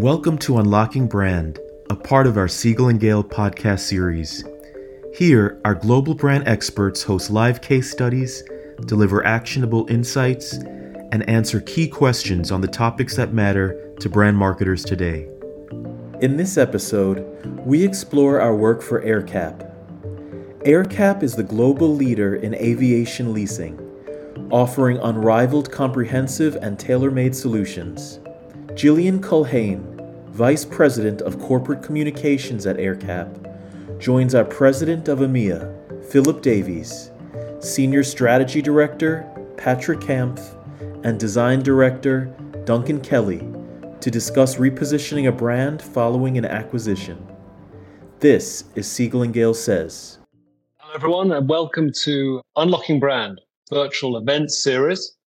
[0.00, 1.58] Welcome to Unlocking Brand,
[1.90, 4.42] a part of our Siegel and Gale podcast series.
[5.14, 8.42] Here, our global brand experts host live case studies,
[8.86, 14.86] deliver actionable insights, and answer key questions on the topics that matter to brand marketers
[14.86, 15.28] today.
[16.22, 19.70] In this episode, we explore our work for AerCap.
[20.64, 23.78] AerCap is the global leader in aviation leasing,
[24.50, 28.18] offering unrivaled comprehensive and tailor made solutions.
[28.80, 29.84] Gillian Culhane,
[30.30, 37.10] Vice President of Corporate Communications at AerCap, joins our President of EMEA, Philip Davies,
[37.58, 40.56] Senior Strategy Director, Patrick Kampff,
[41.04, 42.34] and Design Director,
[42.64, 43.46] Duncan Kelly,
[44.00, 47.22] to discuss repositioning a brand following an acquisition.
[48.20, 50.20] This is Siegel and Gale Says.
[50.78, 55.18] Hello, everyone, and welcome to Unlocking Brand virtual event series,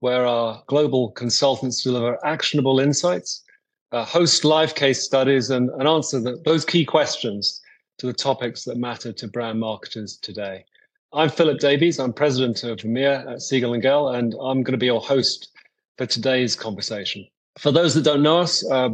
[0.00, 3.44] where our global consultants deliver actionable insights,
[3.92, 7.60] uh, host live case studies, and, and answer the, those key questions
[7.98, 10.64] to the topics that matter to brand marketers today.
[11.12, 11.98] I'm Philip Davies.
[11.98, 15.50] I'm president of EMEA at Siegel and Gale, and I'm going to be your host
[15.96, 17.26] for today's conversation.
[17.58, 18.90] For those that don't know us, uh,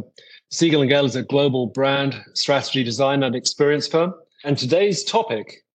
[0.51, 4.13] Siegel and Gale is a global brand strategy design and experience firm.
[4.45, 5.65] And today's topic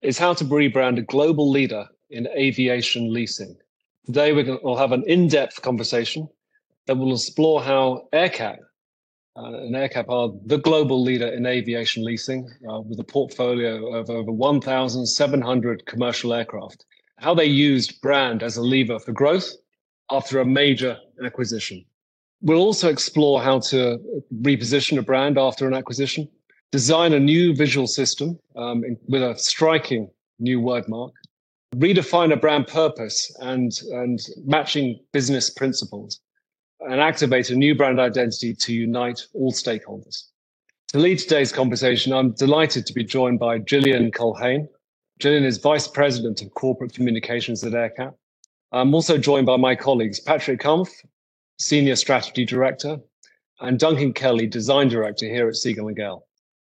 [0.00, 3.56] is how to rebrand a global leader in aviation leasing.
[4.06, 6.28] Today, we'll have an in depth conversation
[6.86, 8.58] that will explore how AerCap
[9.36, 14.10] uh, and AerCap are the global leader in aviation leasing uh, with a portfolio of
[14.10, 16.84] over 1,700 commercial aircraft,
[17.18, 19.48] how they used brand as a lever for growth
[20.10, 21.84] after a major acquisition.
[22.40, 23.98] We'll also explore how to
[24.42, 26.28] reposition a brand after an acquisition,
[26.72, 31.12] design a new visual system um, in, with a striking new word mark,
[31.74, 36.20] redefine a brand purpose and, and matching business principles,
[36.80, 40.24] and activate a new brand identity to unite all stakeholders.
[40.88, 44.68] To lead today's conversation, I'm delighted to be joined by Gillian Culhane.
[45.20, 48.14] Gillian is Vice President of Corporate Communications at AerCap.
[48.72, 50.90] I'm also joined by my colleagues, Patrick Kampff,
[51.58, 52.98] Senior Strategy Director,
[53.60, 56.26] and Duncan Kelly, Design Director here at Siegel Gale.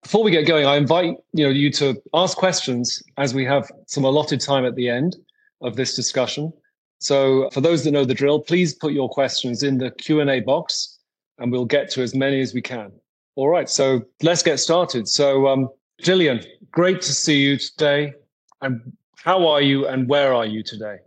[0.03, 3.71] Before we get going, I invite you know you to ask questions as we have
[3.87, 5.15] some allotted time at the end
[5.61, 6.51] of this discussion.
[6.99, 10.99] So for those that know the drill, please put your questions in the Q&A box
[11.39, 12.91] and we'll get to as many as we can.
[13.35, 15.07] All right, so let's get started.
[15.07, 15.69] So um,
[16.01, 16.41] Gillian,
[16.71, 18.13] great to see you today.
[18.61, 20.97] And how are you and where are you today?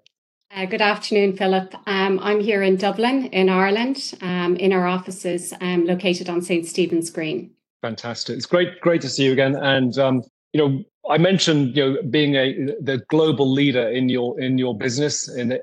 [0.50, 1.74] Uh, good afternoon, Philip.
[1.86, 6.66] Um, I'm here in Dublin, in Ireland, um, in our offices um, located on St.
[6.66, 7.55] Stephen's Green.
[7.82, 8.36] Fantastic.
[8.36, 9.56] It's great, great to see you again.
[9.56, 10.22] And um,
[10.52, 14.76] you know, I mentioned you know being a the global leader in your in your
[14.76, 15.56] business in uh,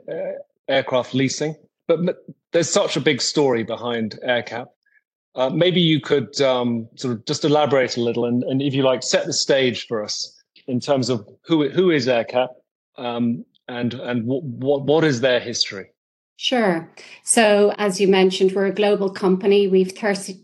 [0.68, 1.56] aircraft leasing,
[1.88, 2.00] but
[2.52, 4.68] there's such a big story behind AerCap.
[5.36, 8.84] Uh, maybe you could um, sort of just elaborate a little and, and, if you
[8.84, 10.32] like, set the stage for us
[10.68, 12.50] in terms of who who is AerCap
[12.98, 15.93] um, and and what, what what is their history.
[16.38, 16.92] Sure.
[17.24, 19.68] So, as you mentioned, we're a global company.
[19.68, 19.96] We've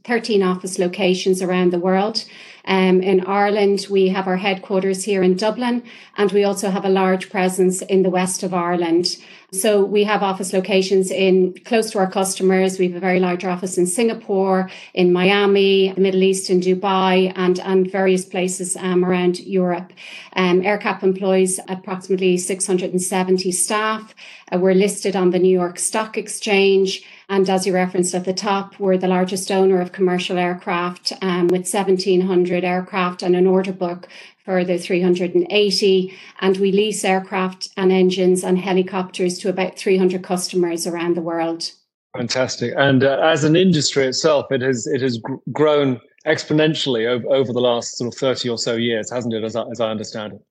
[0.03, 2.25] 13 office locations around the world.
[2.69, 5.81] Um, in Ireland, we have our headquarters here in Dublin,
[6.17, 9.17] and we also have a large presence in the west of Ireland.
[9.51, 12.77] So we have office locations in close to our customers.
[12.77, 17.33] We have a very large office in Singapore, in Miami, the Middle East, in Dubai,
[17.35, 19.91] and, and various places um, around Europe.
[20.33, 24.13] Um, AerCap employs approximately 670 staff.
[24.53, 27.03] Uh, we're listed on the New York Stock Exchange.
[27.29, 31.47] And as you referenced at the top, we're the largest owner of commercial aircraft um,
[31.47, 34.07] with 1,700 aircraft and an order book
[34.43, 36.17] further 380.
[36.39, 41.71] And we lease aircraft and engines and helicopters to about 300 customers around the world.
[42.17, 42.73] Fantastic.
[42.75, 47.53] And uh, as an industry itself, it has it has gr- grown exponentially over, over
[47.53, 50.33] the last sort of 30 or so years, hasn't it, as I, as I understand
[50.33, 50.41] it?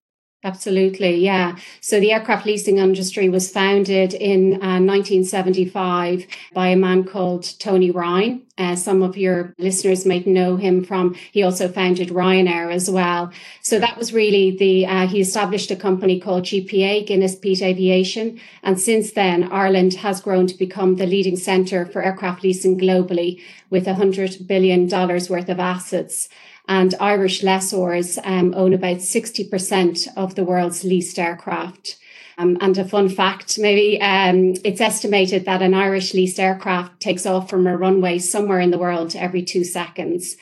[0.44, 1.56] Absolutely, yeah.
[1.80, 7.90] So the aircraft leasing industry was founded in uh, 1975 by a man called Tony
[7.90, 8.42] Ryan.
[8.56, 13.32] Uh, some of your listeners might know him from, he also founded Ryanair as well.
[13.62, 18.40] So that was really the, uh, he established a company called GPA, Guinness Peat Aviation.
[18.62, 23.42] And since then, Ireland has grown to become the leading centre for aircraft leasing globally
[23.70, 26.28] with $100 billion worth of assets
[26.68, 31.98] and Irish lessors um, own about 60% of the world's leased aircraft.
[32.36, 37.26] Um, and a fun fact, maybe um, it's estimated that an Irish leased aircraft takes
[37.26, 40.36] off from a runway somewhere in the world every two seconds.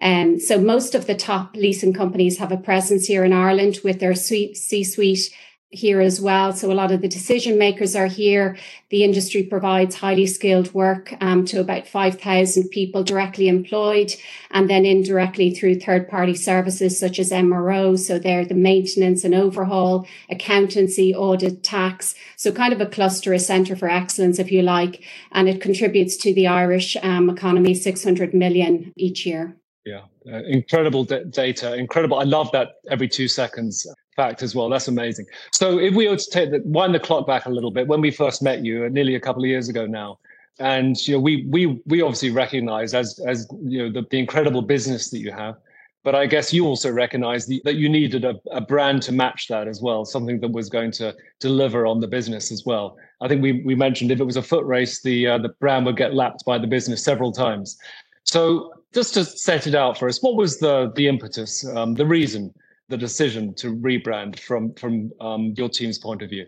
[0.00, 4.00] Um, so most of the top leasing companies have a presence here in Ireland with
[4.00, 5.34] their C suite
[5.70, 6.52] here as well.
[6.52, 8.58] So a lot of the decision makers are here.
[8.88, 14.12] The industry provides highly skilled work um, to about 5,000 people directly employed
[14.50, 17.96] and then indirectly through third party services such as MRO.
[17.96, 22.16] So they're the maintenance and overhaul, accountancy, audit, tax.
[22.34, 25.04] So kind of a cluster, a centre for excellence, if you like.
[25.30, 29.59] And it contributes to the Irish um, economy 600 million each year.
[29.84, 31.74] Yeah, uh, incredible d- data.
[31.74, 32.18] Incredible.
[32.18, 34.68] I love that every two seconds fact as well.
[34.68, 35.26] That's amazing.
[35.52, 38.00] So if we were to take the, wind the clock back a little bit, when
[38.00, 40.18] we first met you, uh, nearly a couple of years ago now,
[40.58, 44.60] and you know we we we obviously recognize as as you know the, the incredible
[44.60, 45.56] business that you have,
[46.04, 49.48] but I guess you also recognize the, that you needed a, a brand to match
[49.48, 52.98] that as well, something that was going to deliver on the business as well.
[53.22, 55.86] I think we we mentioned if it was a foot race, the uh, the brand
[55.86, 57.78] would get lapped by the business several times.
[58.24, 62.06] So just to set it out for us, what was the the impetus, um, the
[62.06, 62.52] reason
[62.88, 66.46] the decision to rebrand from from um, your team's point of view?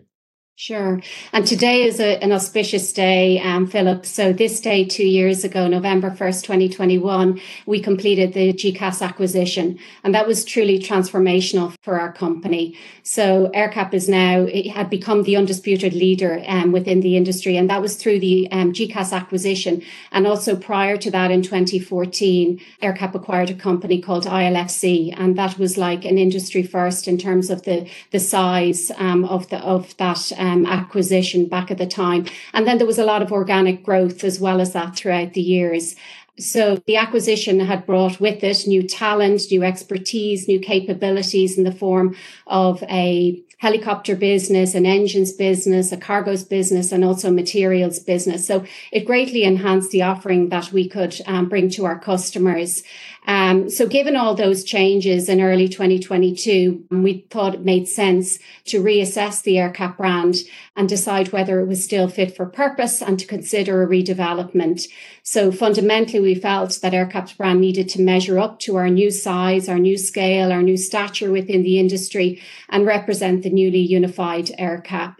[0.55, 1.01] Sure.
[1.31, 4.05] And today is a, an auspicious day, um, Philip.
[4.05, 9.79] So this day, two years ago, November 1st, 2021, we completed the GECAS acquisition.
[10.03, 12.77] And that was truly transformational for our company.
[13.01, 17.57] So AerCap is now, it had become the undisputed leader um, within the industry.
[17.57, 19.81] And that was through the um, GECAS acquisition.
[20.11, 25.15] And also prior to that in 2014, AerCap acquired a company called ILFC.
[25.17, 29.49] And that was like an industry first in terms of the, the size um, of
[29.49, 32.25] the, of that um, acquisition back at the time.
[32.53, 35.41] And then there was a lot of organic growth as well as that throughout the
[35.41, 35.95] years.
[36.39, 41.71] So the acquisition had brought with it new talent, new expertise, new capabilities in the
[41.71, 42.15] form
[42.47, 48.45] of a helicopter business, an engines business, a cargoes business, and also materials business.
[48.45, 52.83] So it greatly enhanced the offering that we could um, bring to our customers.
[53.25, 58.83] Um, so given all those changes in early 2022, we thought it made sense to
[58.83, 60.37] reassess the AerCap brand
[60.75, 64.87] and decide whether it was still fit for purpose and to consider a redevelopment.
[65.21, 69.69] So fundamentally, we felt that AerCap's brand needed to measure up to our new size,
[69.69, 75.15] our new scale, our new stature within the industry and represent the newly unified AerCap.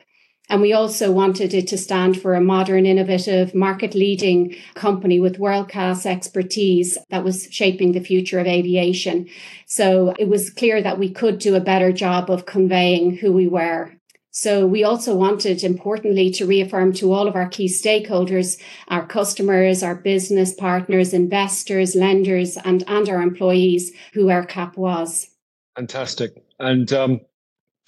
[0.50, 5.40] And we also wanted it to stand for a modern, innovative, market leading company with
[5.40, 9.28] world class expertise that was shaping the future of aviation.
[9.66, 13.48] So it was clear that we could do a better job of conveying who we
[13.48, 13.94] were.
[14.36, 19.84] So we also wanted, importantly, to reaffirm to all of our key stakeholders, our customers,
[19.84, 25.30] our business partners, investors, lenders, and, and our employees who AerCap was.
[25.75, 26.44] Fantastic.
[26.60, 27.22] And um,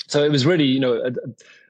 [0.07, 1.11] so it was really, you know,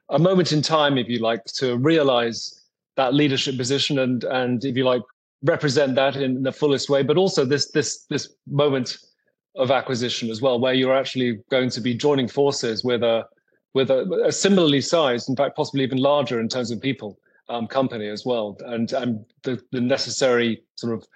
[0.08, 2.62] a, moment in time, if you like, to realize
[2.96, 5.02] that leadership position and and if you like
[5.42, 8.98] represent that in the fullest way, but also this this this moment
[9.56, 13.24] of acquisition as well, where you're actually going to be joining forces with a
[13.74, 17.18] with a, a similarly sized, in fact, possibly even larger in terms of people,
[17.48, 21.06] um, company as well, and and the, the necessary sort of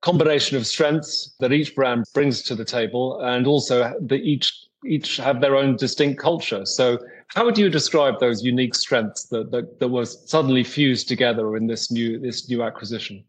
[0.00, 5.16] combination of strengths that each brand brings to the table, and also the each each
[5.16, 6.64] have their own distinct culture.
[6.64, 11.56] So how would you describe those unique strengths that, that, that was suddenly fused together
[11.56, 13.24] in this new this new acquisition?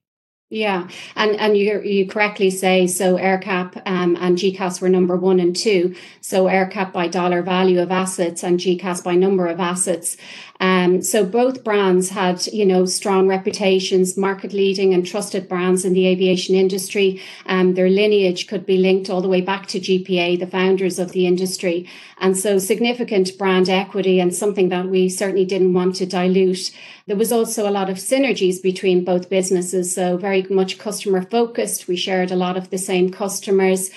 [0.51, 3.17] Yeah, and and you you correctly say so.
[3.17, 5.93] AerCap um, and GECAS were number one and two.
[6.21, 10.17] So AerCap by dollar value of assets and GECAS by number of assets.
[10.59, 15.93] Um, so both brands had, you know, strong reputations, market leading and trusted brands in
[15.93, 17.21] the aviation industry.
[17.45, 21.13] Um, their lineage could be linked all the way back to GPA, the founders of
[21.13, 21.87] the industry.
[22.17, 26.71] And so significant brand equity and something that we certainly didn't want to dilute.
[27.07, 29.95] There was also a lot of synergies between both businesses.
[29.95, 31.87] So very much customer focused.
[31.87, 33.89] We shared a lot of the same customers.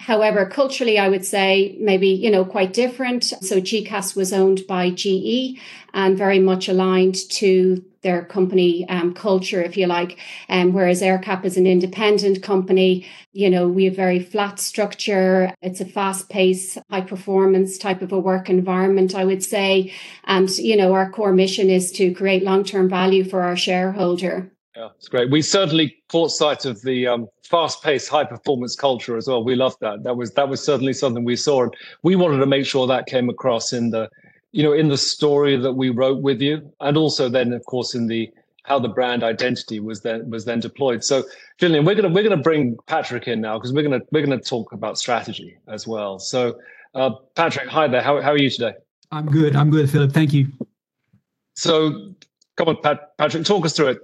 [0.00, 3.24] However, culturally, I would say maybe, you know, quite different.
[3.24, 5.58] So GECAS was owned by GE
[5.92, 10.18] and very much aligned to their company um, culture, if you like.
[10.48, 15.52] Um, whereas AerCap is an independent company, you know, we have very flat structure.
[15.60, 19.92] It's a fast paced, high performance type of a work environment, I would say.
[20.24, 24.50] And, you know, our core mission is to create long term value for our shareholder.
[24.80, 25.30] Yeah, it's great.
[25.30, 29.44] We certainly caught sight of the um, fast-paced, high-performance culture as well.
[29.44, 30.04] We loved that.
[30.04, 33.04] That was that was certainly something we saw, and we wanted to make sure that
[33.04, 34.08] came across in the,
[34.52, 37.94] you know, in the story that we wrote with you, and also then, of course,
[37.94, 38.30] in the
[38.62, 41.04] how the brand identity was then was then deployed.
[41.04, 41.24] So,
[41.58, 44.72] Gillian, we're gonna we're gonna bring Patrick in now because we're gonna we're gonna talk
[44.72, 46.18] about strategy as well.
[46.18, 46.58] So,
[46.94, 48.00] uh, Patrick, hi there.
[48.00, 48.72] How how are you today?
[49.12, 49.56] I'm good.
[49.56, 50.12] I'm good, Philip.
[50.12, 50.48] Thank you.
[51.54, 52.14] So,
[52.56, 53.98] come on, Pat, Patrick, talk us through it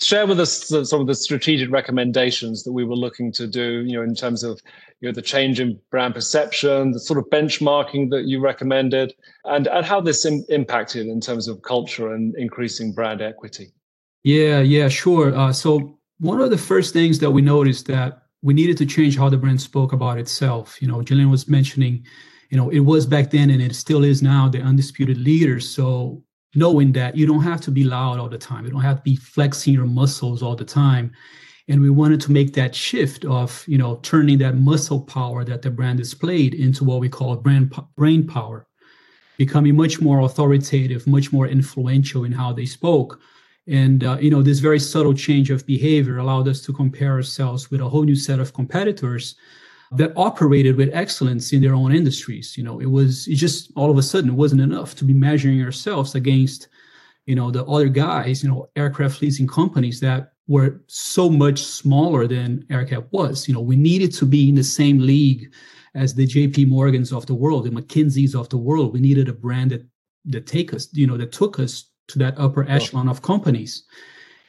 [0.00, 3.94] share with us some of the strategic recommendations that we were looking to do, you
[3.96, 4.60] know, in terms of
[5.00, 9.14] you know the change in brand perception, the sort of benchmarking that you recommended,
[9.44, 13.72] and and how this Im- impacted in terms of culture and increasing brand equity.
[14.24, 15.34] Yeah, yeah, sure.
[15.34, 19.16] Uh, so one of the first things that we noticed that we needed to change
[19.16, 20.80] how the brand spoke about itself.
[20.80, 22.06] You know, Gillian was mentioning,
[22.50, 25.60] you know, it was back then and it still is now the undisputed leader.
[25.60, 26.22] So
[26.54, 29.02] knowing that you don't have to be loud all the time, you don't have to
[29.02, 31.12] be flexing your muscles all the time.
[31.68, 35.62] And we wanted to make that shift of, you know, turning that muscle power that
[35.62, 38.66] the brand displayed into what we call brand brain power,
[39.38, 43.20] becoming much more authoritative, much more influential in how they spoke.
[43.68, 47.70] And uh, you know, this very subtle change of behavior allowed us to compare ourselves
[47.70, 49.36] with a whole new set of competitors
[49.92, 52.56] that operated with excellence in their own industries.
[52.56, 55.14] You know, it was it just all of a sudden it wasn't enough to be
[55.14, 56.68] measuring ourselves against,
[57.26, 62.26] you know, the other guys, you know, aircraft leasing companies that were so much smaller
[62.26, 63.48] than AerCap was.
[63.48, 65.52] You know, we needed to be in the same league
[65.94, 68.92] as the JP Morgans of the world, the McKinseys of the world.
[68.92, 69.84] We needed a brand that
[70.26, 73.84] that take us, you know, that took us to that upper echelon of companies.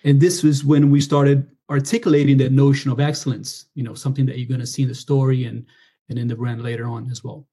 [0.03, 4.37] And this was when we started articulating that notion of excellence, you know, something that
[4.37, 5.65] you're going to see in the story and
[6.09, 7.47] and in the brand later on as well.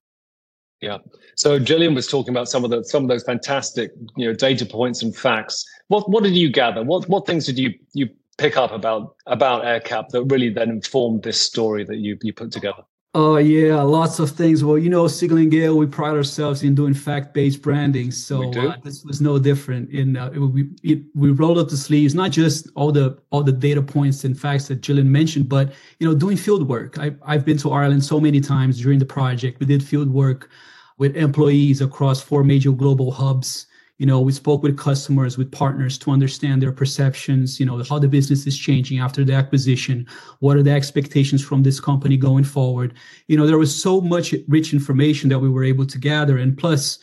[0.80, 0.98] Yeah.
[1.37, 4.66] So Gillian was talking about some of the some of those fantastic, you know, data
[4.66, 5.64] points and facts.
[5.88, 6.82] What what did you gather?
[6.82, 11.22] What what things did you you pick up about about AerCap that really then informed
[11.22, 12.82] this story that you you put together?
[13.15, 14.62] Oh yeah, lots of things.
[14.62, 18.77] Well, you know, Siegel and Gale, we pride ourselves in doing fact-based branding, so uh,
[18.85, 19.91] this was no different.
[19.91, 23.53] In uh, we it, we rolled up the sleeves, not just all the all the
[23.53, 26.99] data points and facts that Gillian mentioned, but you know, doing field work.
[26.99, 29.59] I, I've been to Ireland so many times during the project.
[29.59, 30.50] We did field work
[30.99, 33.67] with employees across four major global hubs
[33.99, 37.99] you know we spoke with customers with partners to understand their perceptions you know how
[37.99, 40.07] the business is changing after the acquisition.
[40.40, 42.95] What are the expectations from this company going forward?
[43.26, 46.38] You know there was so much rich information that we were able to gather.
[46.38, 46.99] And plus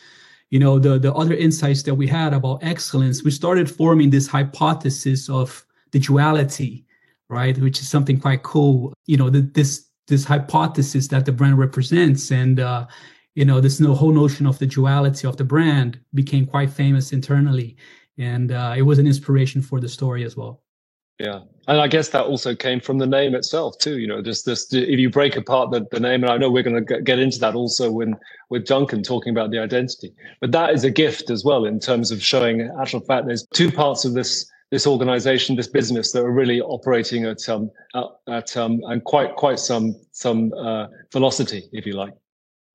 [0.49, 4.27] you know the the other insights that we had about excellence we started forming this
[4.27, 6.85] hypothesis of the duality
[7.29, 7.57] right?
[7.57, 8.93] Which is something quite cool.
[9.05, 12.31] You know the, this this hypothesis that the brand represents.
[12.31, 12.85] And uh,
[13.35, 17.77] you know this whole notion of the duality of the brand became quite famous internally.
[18.17, 20.63] And uh, it was an inspiration for the story as well.
[21.19, 21.41] Yeah.
[21.67, 24.71] And i guess that also came from the name itself too you know just this
[24.71, 27.39] if you break apart the, the name and i know we're going to get into
[27.39, 28.15] that also when
[28.51, 32.11] with duncan talking about the identity but that is a gift as well in terms
[32.11, 36.31] of showing actual fact there's two parts of this this organization this business that are
[36.31, 37.71] really operating at um
[38.27, 42.13] at um and quite quite some some uh, velocity if you like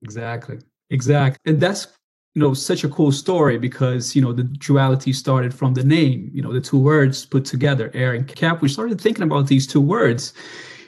[0.02, 0.58] Exactly.
[0.90, 1.52] Exactly.
[1.52, 1.86] And that's
[2.34, 6.30] you know such a cool story because you know the duality started from the name
[6.32, 8.62] you know the two words put together air and cap.
[8.62, 10.32] We started thinking about these two words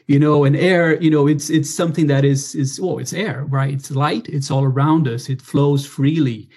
[0.07, 3.45] you know and air you know it's it's something that is is well it's air
[3.49, 3.75] right?
[3.75, 4.29] It's light.
[4.29, 5.29] It's all around us.
[5.29, 6.49] It flows freely.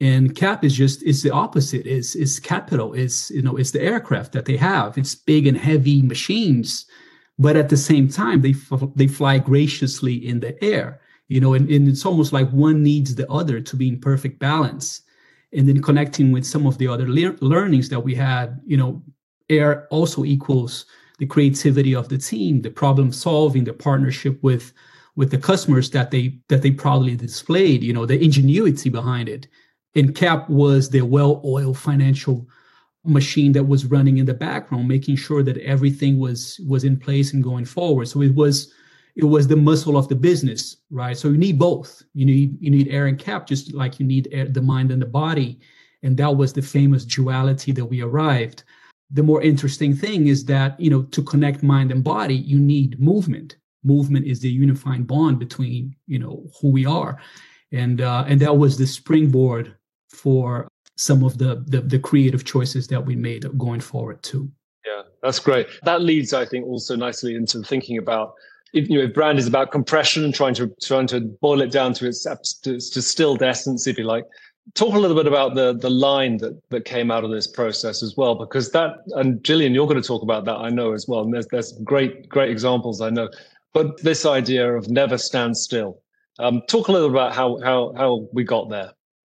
[0.00, 1.86] And cap is just it's the opposite.
[1.86, 2.94] Is is capital.
[2.94, 4.98] Is you know it's the aircraft that they have.
[4.98, 6.86] It's big and heavy machines.
[7.38, 8.54] But at the same time they
[8.96, 11.00] they fly graciously in the air
[11.32, 14.38] you know and, and it's almost like one needs the other to be in perfect
[14.38, 15.00] balance.
[15.54, 19.02] And then connecting with some of the other le- learnings that we had you know
[19.48, 20.84] air also equals
[21.18, 24.72] the creativity of the team the problem solving the partnership with
[25.16, 29.46] with the customers that they that they proudly displayed you know the ingenuity behind it.
[29.94, 32.46] And cap was the well-oiled financial
[33.04, 37.32] machine that was running in the background making sure that everything was was in place
[37.32, 38.06] and going forward.
[38.08, 38.72] So it was
[39.14, 41.16] it was the muscle of the business, right?
[41.16, 42.02] So you need both.
[42.14, 45.02] You need you need air and cap, just like you need air, the mind and
[45.02, 45.60] the body.
[46.02, 48.64] And that was the famous duality that we arrived.
[49.10, 52.98] The more interesting thing is that you know to connect mind and body, you need
[52.98, 53.56] movement.
[53.84, 57.20] Movement is the unifying bond between you know who we are,
[57.72, 59.74] and uh, and that was the springboard
[60.08, 64.50] for some of the, the the creative choices that we made going forward too.
[64.86, 65.68] Yeah, that's great.
[65.84, 68.34] That leads, I think, also nicely into thinking about
[68.72, 71.70] if, you know, if brand is about compression and trying to trying to boil it
[71.70, 74.24] down to its, to its distilled essence, if you like,
[74.74, 78.02] talk a little bit about the the line that that came out of this process
[78.02, 81.06] as well, because that and Gillian, you're going to talk about that, I know as
[81.06, 81.20] well.
[81.22, 83.28] And there's there's great great examples I know,
[83.72, 85.98] but this idea of never stand still.
[86.38, 88.92] Um, talk a little about how how how we got there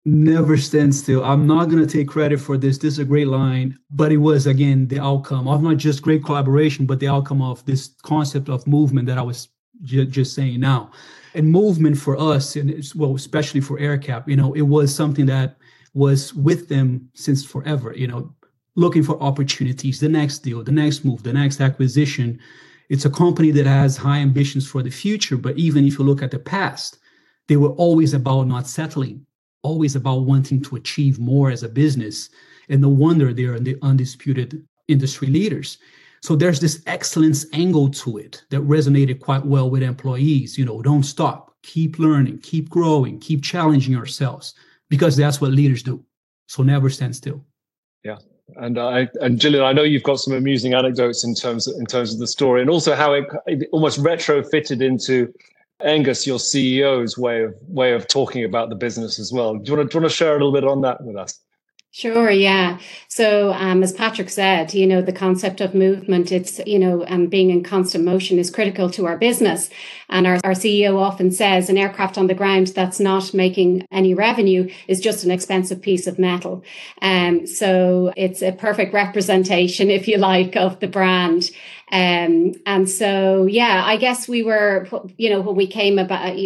[0.06, 1.24] never stand still.
[1.24, 2.78] I'm not going to take credit for this.
[2.78, 6.24] This is a great line, but it was again the outcome of not just great
[6.24, 9.48] collaboration, but the outcome of this concept of movement that I was
[9.82, 10.92] j- just saying now.
[11.34, 15.56] And movement for us, and well, especially for AerCap, you know, it was something that
[15.92, 17.92] was with them since forever.
[17.94, 18.34] You know,
[18.76, 22.38] looking for opportunities, the next deal, the next move, the next acquisition.
[22.88, 25.36] It's a company that has high ambitions for the future.
[25.36, 26.98] But even if you look at the past,
[27.48, 29.26] they were always about not settling,
[29.62, 32.30] always about wanting to achieve more as a business.
[32.68, 35.78] And no wonder they are the undisputed industry leaders.
[36.22, 40.58] So there's this excellence angle to it that resonated quite well with employees.
[40.58, 44.54] You know, don't stop, keep learning, keep growing, keep challenging yourselves,
[44.88, 46.04] because that's what leaders do.
[46.48, 47.44] So never stand still.
[48.02, 48.18] Yeah.
[48.56, 51.74] And uh, I and Gillian, I know you've got some amusing anecdotes in terms of,
[51.78, 55.32] in terms of the story, and also how it, it almost retrofitted into
[55.82, 59.54] Aengus, your CEO's way of way of talking about the business as well.
[59.56, 61.40] Do you want to, you want to share a little bit on that with us?
[61.96, 62.78] Sure, yeah.
[63.08, 67.28] So, um, as Patrick said, you know, the concept of movement, it's, you know, um,
[67.28, 69.70] being in constant motion is critical to our business.
[70.10, 74.12] And our, our CEO often says an aircraft on the ground that's not making any
[74.12, 76.62] revenue is just an expensive piece of metal.
[77.00, 81.50] Um, so, it's a perfect representation, if you like, of the brand.
[81.92, 86.36] Um, and so, yeah, I guess we were, you know, when we came about,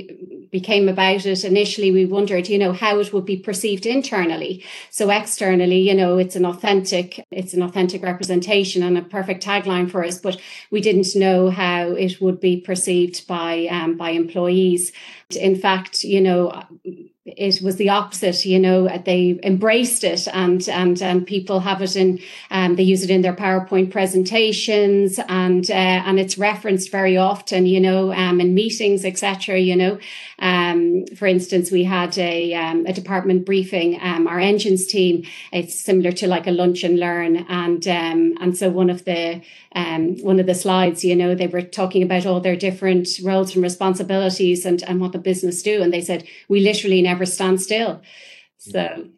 [0.50, 4.64] became about it initially, we wondered, you know, how it would be perceived internally.
[4.90, 9.90] So externally, you know, it's an authentic, it's an authentic representation and a perfect tagline
[9.90, 10.38] for us, but
[10.70, 14.92] we didn't know how it would be perceived by um, by employees.
[15.30, 16.64] In fact, you know,
[17.36, 21.96] it was the opposite you know they embraced it and and and people have it
[21.96, 22.18] in
[22.50, 27.66] um, they use it in their powerpoint presentations and uh, and it's referenced very often
[27.66, 29.98] you know um, in meetings etc you know
[30.38, 35.74] um, for instance we had a, um, a department briefing um, our engines team it's
[35.74, 39.40] similar to like a lunch and learn and um, and so one of the
[39.72, 43.54] um, one of the slides, you know, they were talking about all their different roles
[43.54, 45.80] and responsibilities and, and what the business do.
[45.80, 48.02] And they said, we literally never stand still.
[48.58, 49.08] So,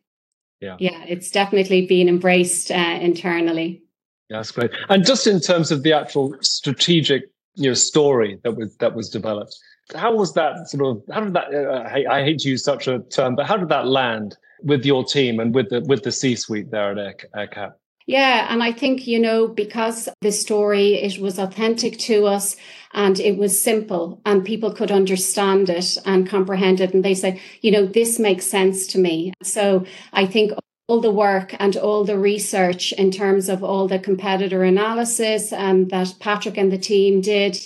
[0.61, 3.83] yeah, yeah it's definitely being embraced uh, internally.
[4.31, 4.71] Yeah, that's great.
[4.89, 9.11] And just in terms of the actual strategic, you know, story that was that was
[9.11, 9.57] developed,
[9.95, 11.03] how was that sort of?
[11.13, 11.53] How did that?
[11.53, 14.87] Uh, I, I hate to use such a term, but how did that land with
[14.87, 17.73] your team and with the with the C suite there at AerCap?
[18.07, 22.57] Yeah, and I think, you know, because the story, it was authentic to us
[22.95, 26.95] and it was simple and people could understand it and comprehend it.
[26.95, 29.33] And they said, you know, this makes sense to me.
[29.43, 30.53] So I think
[30.89, 35.87] all the work and all the research in terms of all the competitor analysis um,
[35.89, 37.57] that Patrick and the team did.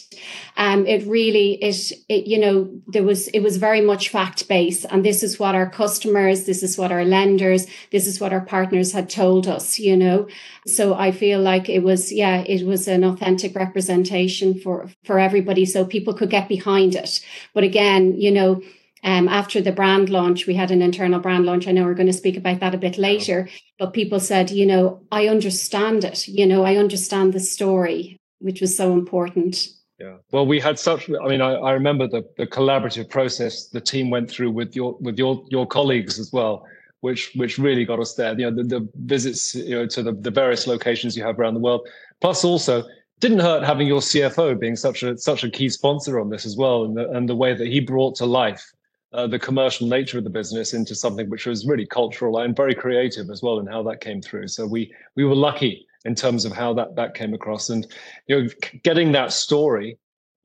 [0.58, 4.84] Um, it really, it, it, you know, there was, it was very much fact based.
[4.90, 8.44] And this is what our customers, this is what our lenders, this is what our
[8.44, 10.28] partners had told us, you know.
[10.66, 15.64] So I feel like it was, yeah, it was an authentic representation for, for everybody.
[15.64, 17.24] So people could get behind it.
[17.54, 18.62] But again, you know,
[19.06, 21.68] um, after the brand launch, we had an internal brand launch.
[21.68, 24.66] I know we're going to speak about that a bit later, but people said, you
[24.66, 26.26] know, I understand it.
[26.26, 29.68] You know, I understand the story, which was so important.
[30.00, 30.16] Yeah.
[30.32, 31.08] Well, we had such.
[31.08, 34.96] I mean, I, I remember the, the collaborative process the team went through with your
[35.00, 36.66] with your your colleagues as well,
[37.00, 38.36] which which really got us there.
[38.36, 41.54] You know, the, the visits you know to the, the various locations you have around
[41.54, 41.86] the world.
[42.20, 42.82] Plus, also
[43.20, 46.56] didn't hurt having your CFO being such a such a key sponsor on this as
[46.56, 48.72] well, and the, and the way that he brought to life
[49.12, 52.74] uh, the commercial nature of the business into something which was really cultural and very
[52.74, 54.48] creative as well in how that came through.
[54.48, 57.86] So we we were lucky in terms of how that that came across, and
[58.26, 58.48] you know,
[58.82, 59.98] getting that story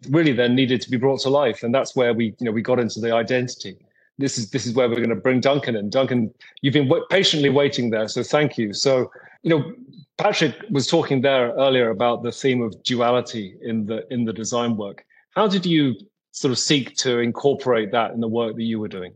[0.10, 2.62] really then needed to be brought to life, and that's where we you know we
[2.62, 3.78] got into the identity.
[4.18, 5.90] This is this is where we're going to bring Duncan in.
[5.90, 8.74] Duncan, you've been w- patiently waiting there, so thank you.
[8.74, 9.12] So
[9.44, 9.74] you know,
[10.18, 14.78] Patrick was talking there earlier about the theme of duality in the in the design
[14.78, 15.04] work.
[15.32, 15.96] How did you
[16.32, 19.14] sort of seek to incorporate that in the work that you were doing?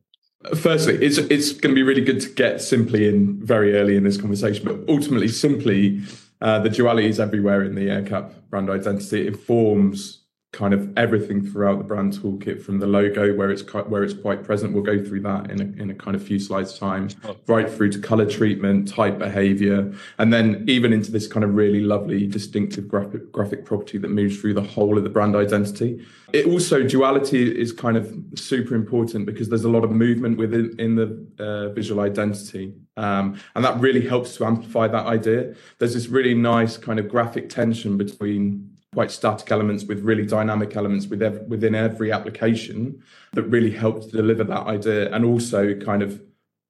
[0.55, 4.03] Firstly, it's it's going to be really good to get simply in very early in
[4.03, 6.01] this conversation, but ultimately, simply
[6.41, 9.21] uh, the duality is everywhere in the AerCap brand identity.
[9.21, 10.24] It informs
[10.55, 14.41] kind of everything throughout the brand toolkit from the logo where it's where it's quite
[14.41, 14.73] present.
[14.73, 17.09] We'll go through that in a, in a kind of few slides time.
[17.45, 21.81] Right through to color treatment type behavior and then even into this kind of really
[21.81, 26.05] lovely distinctive graphic graphic property that moves through the whole of the brand identity.
[26.31, 30.73] It also duality is kind of super important because there's a lot of movement within
[30.79, 32.73] in the uh, visual identity.
[32.97, 35.53] Um, and that really helps to amplify that idea.
[35.79, 40.75] There's this really nice kind of graphic tension between quite static elements with really dynamic
[40.77, 43.03] elements with ev- within every application
[43.33, 46.21] that really help to deliver that idea and also kind of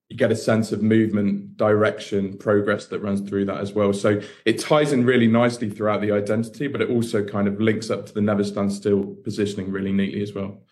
[0.10, 3.94] you get a sense of movement direction progress that runs through that as well.
[3.94, 7.92] So it ties in really nicely throughout the identity but it also kind of links
[7.92, 10.64] up to the never stand still positioning really neatly as well.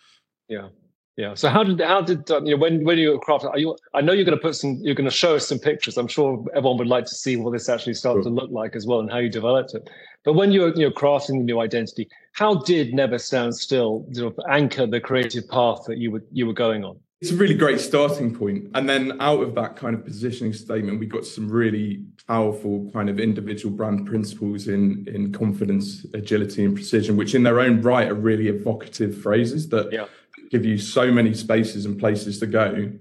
[0.50, 0.70] Yeah
[1.15, 1.36] Yeah.
[1.36, 3.52] So how did how did um, you know when when you were crafting?
[3.52, 3.78] Are you?
[3.93, 4.80] I know you're going to put some.
[4.82, 5.95] You're going to show us some pictures.
[5.97, 8.32] I'm sure everyone would like to see what this actually started sure.
[8.32, 9.88] to look like as well, and how you developed it.
[10.26, 14.34] But when you're you know crafting the new identity, how did Never Stand Still sort
[14.34, 16.97] of anchor the creative path that you were you were going on?
[17.21, 20.99] It's a really great starting point, and then out of that kind of positioning statement,
[20.99, 26.73] we got some really powerful kind of individual brand principles in in confidence, agility, and
[26.73, 29.93] precision, which in their own right are really evocative phrases that.
[29.93, 30.08] Yeah
[30.54, 32.92] give you so many spaces and places to go.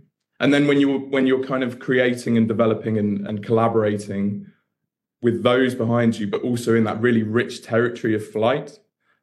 [0.40, 4.46] And then when you when you're kind of creating and developing and, and collaborating
[5.20, 8.78] with those behind you, but also in that really rich territory of flight,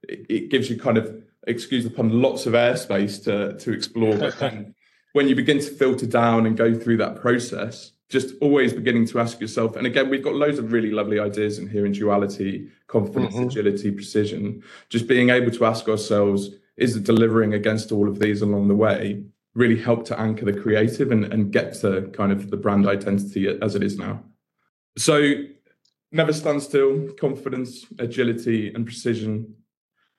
[0.07, 4.15] it, it gives you kind of excuse upon lots of airspace to to explore.
[4.15, 4.75] But then
[5.13, 9.19] when you begin to filter down and go through that process, just always beginning to
[9.19, 12.69] ask yourself, and again, we've got loads of really lovely ideas in here in duality,
[12.85, 13.47] confidence, mm-hmm.
[13.47, 14.63] agility, precision.
[14.89, 19.23] Just being able to ask ourselves, is delivering against all of these along the way
[19.55, 23.47] really help to anchor the creative and, and get to kind of the brand identity
[23.61, 24.23] as it is now.
[24.97, 25.33] So
[26.11, 29.55] never stand still, confidence, agility, and precision.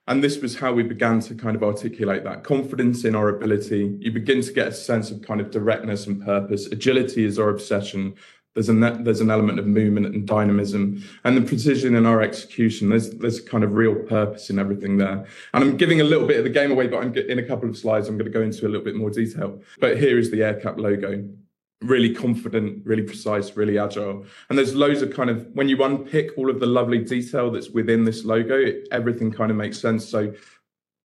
[0.07, 3.97] And this was how we began to kind of articulate that confidence in our ability.
[4.01, 6.67] You begin to get a sense of kind of directness and purpose.
[6.67, 8.15] Agility is our obsession
[8.55, 12.89] there's an there's an element of movement and dynamism and the precision in our execution.
[12.89, 15.25] There's there's kind of real purpose in everything there.
[15.55, 17.69] And i'm giving a little bit of the game away but i'm in a couple
[17.69, 19.61] of slides i'm going to go into a little bit more detail.
[19.79, 21.29] But here is the AerCap logo.
[21.83, 24.27] Really confident really precise really agile.
[24.49, 27.71] And there's loads of kind of when you unpick all of the lovely detail that's
[27.71, 30.09] within this logo it, everything kind of makes sense.
[30.09, 30.35] So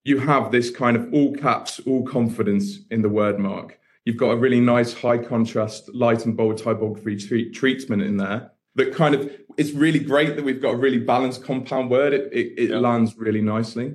[0.04, 3.79] you have this kind of all caps all confidence in the word mark
[4.10, 8.50] You've got a really nice high contrast light and bold typography treat, treatment in there
[8.74, 12.12] that kind of it's really great that we've got a really balanced compound word.
[12.12, 12.80] It, it, it yeah.
[12.80, 13.94] lands really nicely.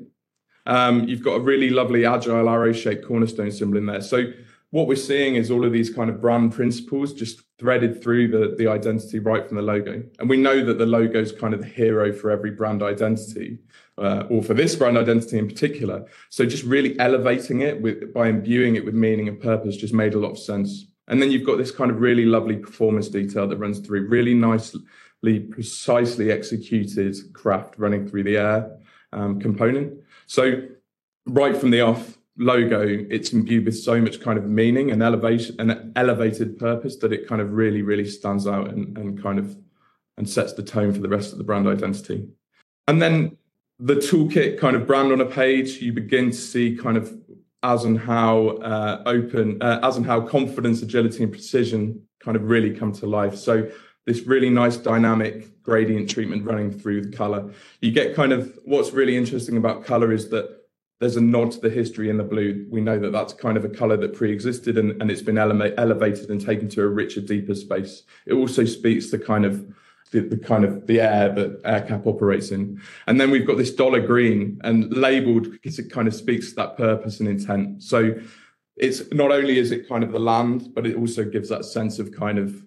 [0.66, 4.02] Um, you've got a really lovely agile arrow shaped cornerstone symbol in there.
[4.02, 4.32] So
[4.74, 8.56] what we're seeing is all of these kind of brand principles just threaded through the,
[8.56, 10.02] the identity right from the logo.
[10.18, 13.60] And we know that the logo is kind of the hero for every brand identity,
[13.98, 16.04] uh, or for this brand identity in particular.
[16.28, 20.14] So just really elevating it with by imbuing it with meaning and purpose just made
[20.14, 20.86] a lot of sense.
[21.06, 24.34] And then you've got this kind of really lovely performance detail that runs through, really
[24.34, 24.80] nicely,
[25.52, 28.76] precisely executed craft running through the air
[29.12, 30.00] um, component.
[30.26, 30.62] So
[31.26, 35.56] right from the off, logo, it's imbued with so much kind of meaning and elevation
[35.60, 39.56] and elevated purpose that it kind of really, really stands out and, and kind of
[40.16, 42.28] and sets the tone for the rest of the brand identity.
[42.86, 43.36] And then
[43.78, 47.12] the toolkit kind of brand on a page, you begin to see kind of
[47.62, 52.44] as and how uh, open, uh, as and how confidence, agility, and precision kind of
[52.44, 53.36] really come to life.
[53.36, 53.68] So
[54.06, 57.50] this really nice dynamic gradient treatment running through the color.
[57.80, 60.63] You get kind of what's really interesting about color is that
[61.00, 62.66] there's a nod to the history in the blue.
[62.70, 65.72] We know that that's kind of a color that pre-existed and, and it's been ele-
[65.76, 68.02] elevated and taken to a richer, deeper space.
[68.26, 69.66] It also speaks to kind of
[70.12, 72.80] the, the, kind of the air that AerCap operates in.
[73.06, 76.56] And then we've got this dollar green and labeled because it kind of speaks to
[76.56, 77.82] that purpose and intent.
[77.82, 78.14] So
[78.76, 81.98] it's not only is it kind of the land, but it also gives that sense
[81.98, 82.64] of kind of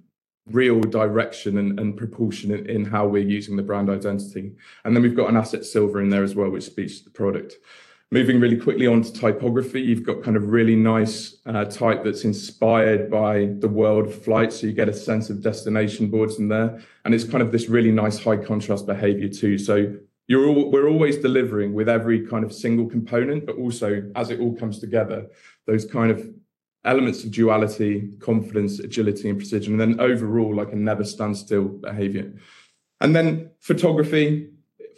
[0.52, 4.54] real direction and, and proportion in, in how we're using the brand identity.
[4.84, 7.12] And then we've got an asset silver in there as well, which speaks to the
[7.12, 7.56] product.
[8.10, 12.24] Moving really quickly on to typography, you've got kind of really nice uh, type that's
[12.24, 14.54] inspired by the world of flight.
[14.54, 16.80] So you get a sense of destination boards in there.
[17.04, 19.58] And it's kind of this really nice high contrast behavior too.
[19.58, 19.94] So
[20.28, 24.40] you're all, we're always delivering with every kind of single component, but also as it
[24.40, 25.28] all comes together,
[25.66, 26.30] those kind of
[26.86, 31.66] elements of duality, confidence, agility, and precision, and then overall like a never stand still
[31.66, 32.34] behavior.
[33.02, 34.50] And then photography,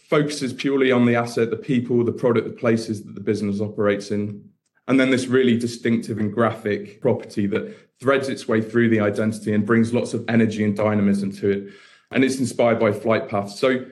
[0.09, 4.09] focuses purely on the asset, the people, the product, the places that the business operates
[4.09, 4.43] in.
[4.87, 9.53] And then this really distinctive and graphic property that threads its way through the identity
[9.53, 11.73] and brings lots of energy and dynamism to it.
[12.09, 13.59] And it's inspired by flight paths.
[13.59, 13.85] So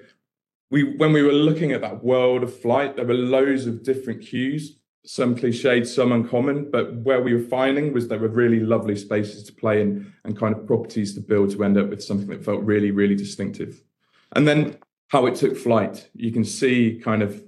[0.71, 4.23] we when we were looking at that world of flight, there were loads of different
[4.23, 8.95] cues, some cliched, some uncommon, but where we were finding was there were really lovely
[8.95, 12.27] spaces to play in and kind of properties to build to end up with something
[12.30, 13.84] that felt really, really distinctive.
[14.36, 14.77] And then
[15.09, 16.09] how it took flight.
[16.13, 17.43] You can see kind of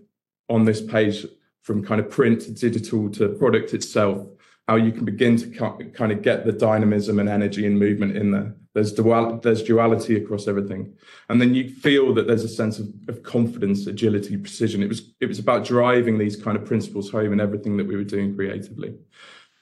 [0.50, 1.26] on this page
[1.62, 4.28] from kind of print to digital to product itself,
[4.68, 5.48] how you can begin to
[5.94, 8.56] kind of get the dynamism and energy and movement in there.
[8.74, 10.94] There's dual, there's duality across everything,
[11.28, 14.84] and then you feel that there's a sense of, of confidence, agility, precision.
[14.84, 17.96] It was it was about driving these kind of principles home in everything that we
[17.96, 18.96] were doing creatively.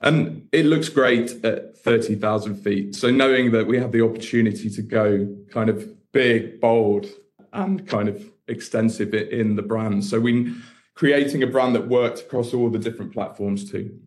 [0.02, 2.96] And it looks great at 30,000 feet.
[2.96, 7.08] So knowing that we have the opportunity to go kind of big, bold,
[7.54, 10.04] and kind of extensive in the brand.
[10.06, 10.56] So we
[10.96, 14.00] creating a brand that worked across all the different platforms too.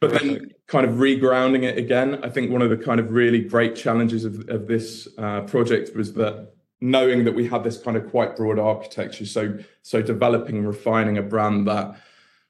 [0.00, 2.22] but then kind of regrounding it again.
[2.22, 5.96] I think one of the kind of really great challenges of, of this uh, project
[5.96, 10.56] was that knowing that we had this kind of quite broad architecture, so so developing
[10.58, 11.98] and refining a brand that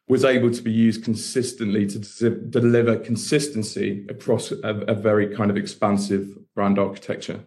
[0.09, 5.57] was able to be used consistently to deliver consistency across a, a very kind of
[5.57, 7.41] expansive brand architecture.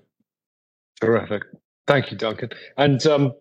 [1.01, 1.43] Terrific.
[1.89, 2.49] Thank you, Duncan.
[2.77, 3.33] And um,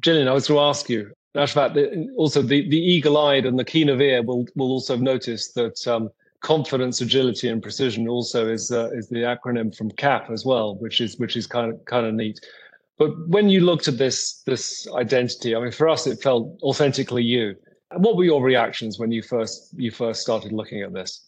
[0.00, 4.00] Gillian, I was to ask you, Ashvat, also the, the eagle-eyed and the keen of
[4.00, 9.08] ear will will also notice that um, confidence, agility, and precision also is uh, is
[9.08, 12.40] the acronym from CAP as well, which is which is kind of kind of neat.
[12.98, 17.22] But when you looked at this this identity, I mean, for us, it felt authentically
[17.22, 17.54] you.
[17.92, 21.25] And What were your reactions when you first you first started looking at this?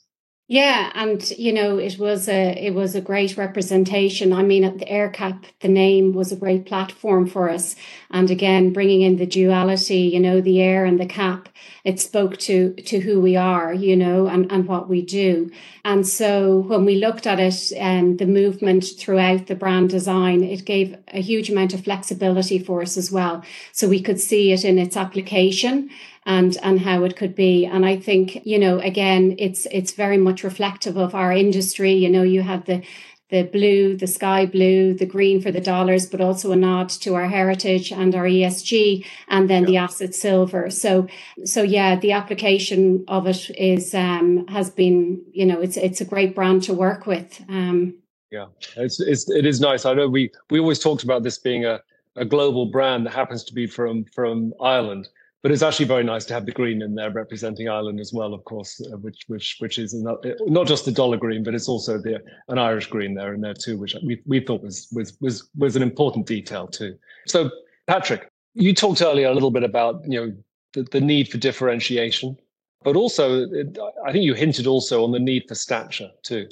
[0.51, 4.33] Yeah, and you know it was a it was a great representation.
[4.33, 7.77] I mean, at the AerCap, the name was a great platform for us,
[8.11, 11.51] and again, bringing in the duality, you know, the air and the cap,
[11.85, 15.51] it spoke to to who we are, you know, and and what we do.
[15.85, 20.43] And so when we looked at it, and um, the movement throughout the brand design,
[20.43, 24.53] it gave a huge amount of flexibility for us as well, so we could see
[24.53, 25.91] it in its application
[26.29, 30.19] and and how it could be and i think you know again it's it's very
[30.19, 32.85] much reflective of our industry you know you have the
[33.31, 37.15] the blue, the sky blue, the green for the dollars, but also a nod to
[37.15, 39.67] our heritage and our ESG, and then yeah.
[39.67, 40.71] the asset silver.
[40.71, 41.07] So,
[41.45, 46.07] so yeah, the application of it is um, has been, you know, it's it's a
[46.07, 47.45] great brand to work with.
[47.51, 47.97] Um,
[48.31, 49.85] yeah, it's, it's it is nice.
[49.85, 51.83] I know we we always talked about this being a
[52.17, 55.09] a global brand that happens to be from from Ireland,
[55.43, 58.35] but it's actually very nice to have the green in there representing Ireland as well,
[58.35, 61.69] of course, uh, which which which is not, not just the dollar green, but it's
[61.69, 65.17] also the an Irish green there in there too, which we we thought was was
[65.21, 66.97] was was an important detail too.
[67.27, 67.51] So,
[67.87, 70.33] Patrick, you talked earlier a little bit about you know
[70.73, 72.37] the, the need for differentiation,
[72.83, 76.49] but also it, I think you hinted also on the need for stature too,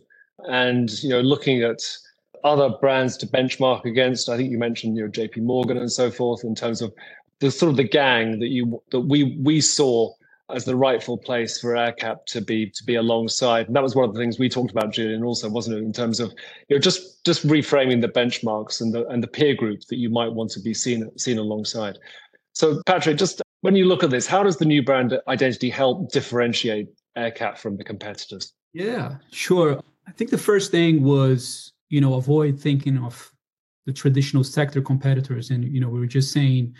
[0.48, 1.80] and you know looking at
[2.44, 4.28] other brands to benchmark against.
[4.28, 6.94] I think you mentioned you know JP Morgan and so forth in terms of
[7.40, 10.12] the sort of the gang that you that we we saw
[10.50, 13.66] as the rightful place for AerCap to be to be alongside.
[13.66, 15.92] And that was one of the things we talked about, Gillian, also, wasn't it, in
[15.92, 16.32] terms of
[16.68, 20.10] you know just just reframing the benchmarks and the and the peer group that you
[20.10, 21.98] might want to be seen seen alongside.
[22.52, 26.10] So, Patrick, just when you look at this, how does the new brand identity help
[26.12, 28.52] differentiate AerCap from the competitors?
[28.72, 29.80] Yeah, sure.
[30.06, 33.32] I think the first thing was you know avoid thinking of
[33.84, 36.74] the traditional sector competitors, and you know we were just saying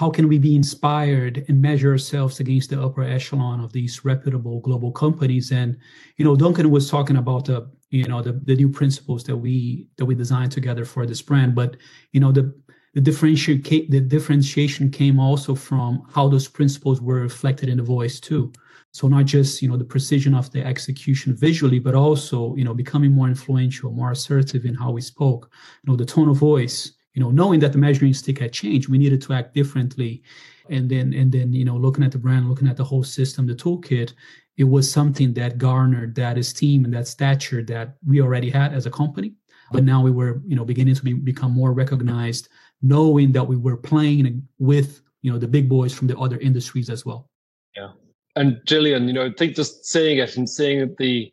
[0.00, 4.58] how can we be inspired and measure ourselves against the upper echelon of these reputable
[4.60, 5.52] global companies?
[5.52, 5.76] And
[6.16, 9.88] you know duncan was talking about the you know the, the new principles that we
[9.98, 11.54] that we designed together for this brand.
[11.54, 11.76] But
[12.12, 12.50] you know the
[12.94, 18.20] the differentiation the differentiation came also from how those principles were reflected in the voice
[18.20, 18.54] too.
[18.92, 22.72] So not just you know the precision of the execution visually but also you know
[22.72, 25.50] becoming more influential more assertive in how we spoke.
[25.82, 28.88] You know the tone of voice you know knowing that the measuring stick had changed
[28.88, 30.22] we needed to act differently.
[30.68, 33.46] And then and then you know looking at the brand looking at the whole system
[33.46, 34.12] the toolkit
[34.56, 38.84] it was something that garnered that esteem and that stature that we already had as
[38.86, 39.32] a company.
[39.72, 42.48] But now we were you know beginning to be, become more recognized
[42.82, 46.88] knowing that we were playing with you know the big boys from the other industries
[46.90, 47.28] as well.
[47.76, 47.92] Yeah.
[48.36, 51.32] And Gillian, you know, I think just seeing it and seeing the,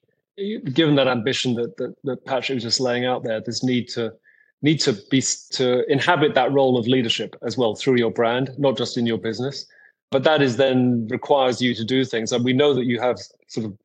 [0.73, 4.13] given that ambition that, that, that Patrick was just laying out there, this need to
[4.61, 8.77] need to be to inhabit that role of leadership as well through your brand, not
[8.77, 9.65] just in your business.
[10.09, 13.19] But that is then requires you to do things, and we know that you have
[13.47, 13.77] sort of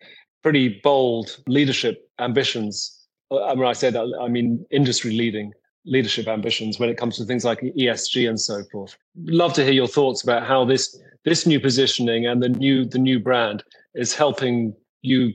[0.42, 3.06] pretty bold leadership ambitions.
[3.30, 5.52] Uh, and when I say that, I mean industry leading
[5.85, 8.96] leadership ambitions when it comes to things like ESG and so forth.
[9.24, 12.98] Love to hear your thoughts about how this this new positioning and the new the
[12.98, 15.32] new brand is helping you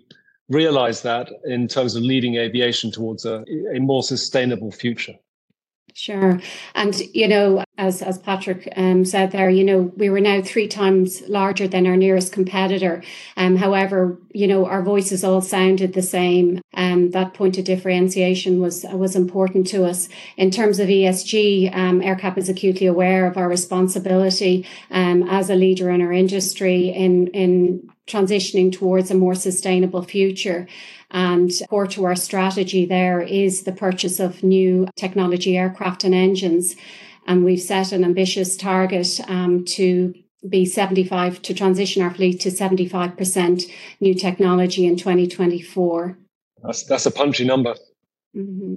[0.50, 5.14] realize that in terms of leading aviation towards a, a more sustainable future.
[5.98, 6.40] Sure.
[6.76, 10.68] And, you know, as, as Patrick um, said there, you know, we were now three
[10.68, 13.02] times larger than our nearest competitor.
[13.36, 16.62] Um, however, you know, our voices all sounded the same.
[16.76, 20.08] Um, that point of differentiation was was important to us.
[20.38, 25.56] In terms of ESG, um, AerCap is acutely aware of our responsibility um, as a
[25.56, 30.68] leader in our industry in, in transitioning towards a more sustainable future.
[31.12, 36.76] And core to our strategy there is the purchase of new technology aircraft and engines.
[37.26, 40.14] And we've set an ambitious target um, to
[40.48, 43.64] be 75 to transition our fleet to 75%
[44.00, 46.18] new technology in 2024.
[46.64, 47.76] That's, that's a punchy number.
[48.36, 48.76] Mm-hmm.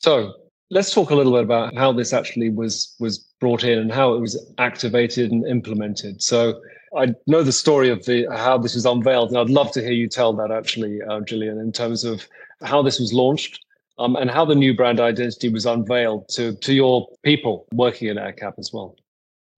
[0.00, 0.34] So
[0.70, 4.14] let's talk a little bit about how this actually was was brought in and how
[4.14, 6.22] it was activated and implemented.
[6.22, 6.60] So
[6.96, 9.92] I know the story of the how this was unveiled, and I'd love to hear
[9.92, 12.26] you tell that actually, uh, Gillian, in terms of
[12.62, 13.60] how this was launched
[13.98, 18.16] um, and how the new brand identity was unveiled to to your people working at
[18.16, 18.96] AerCap as well.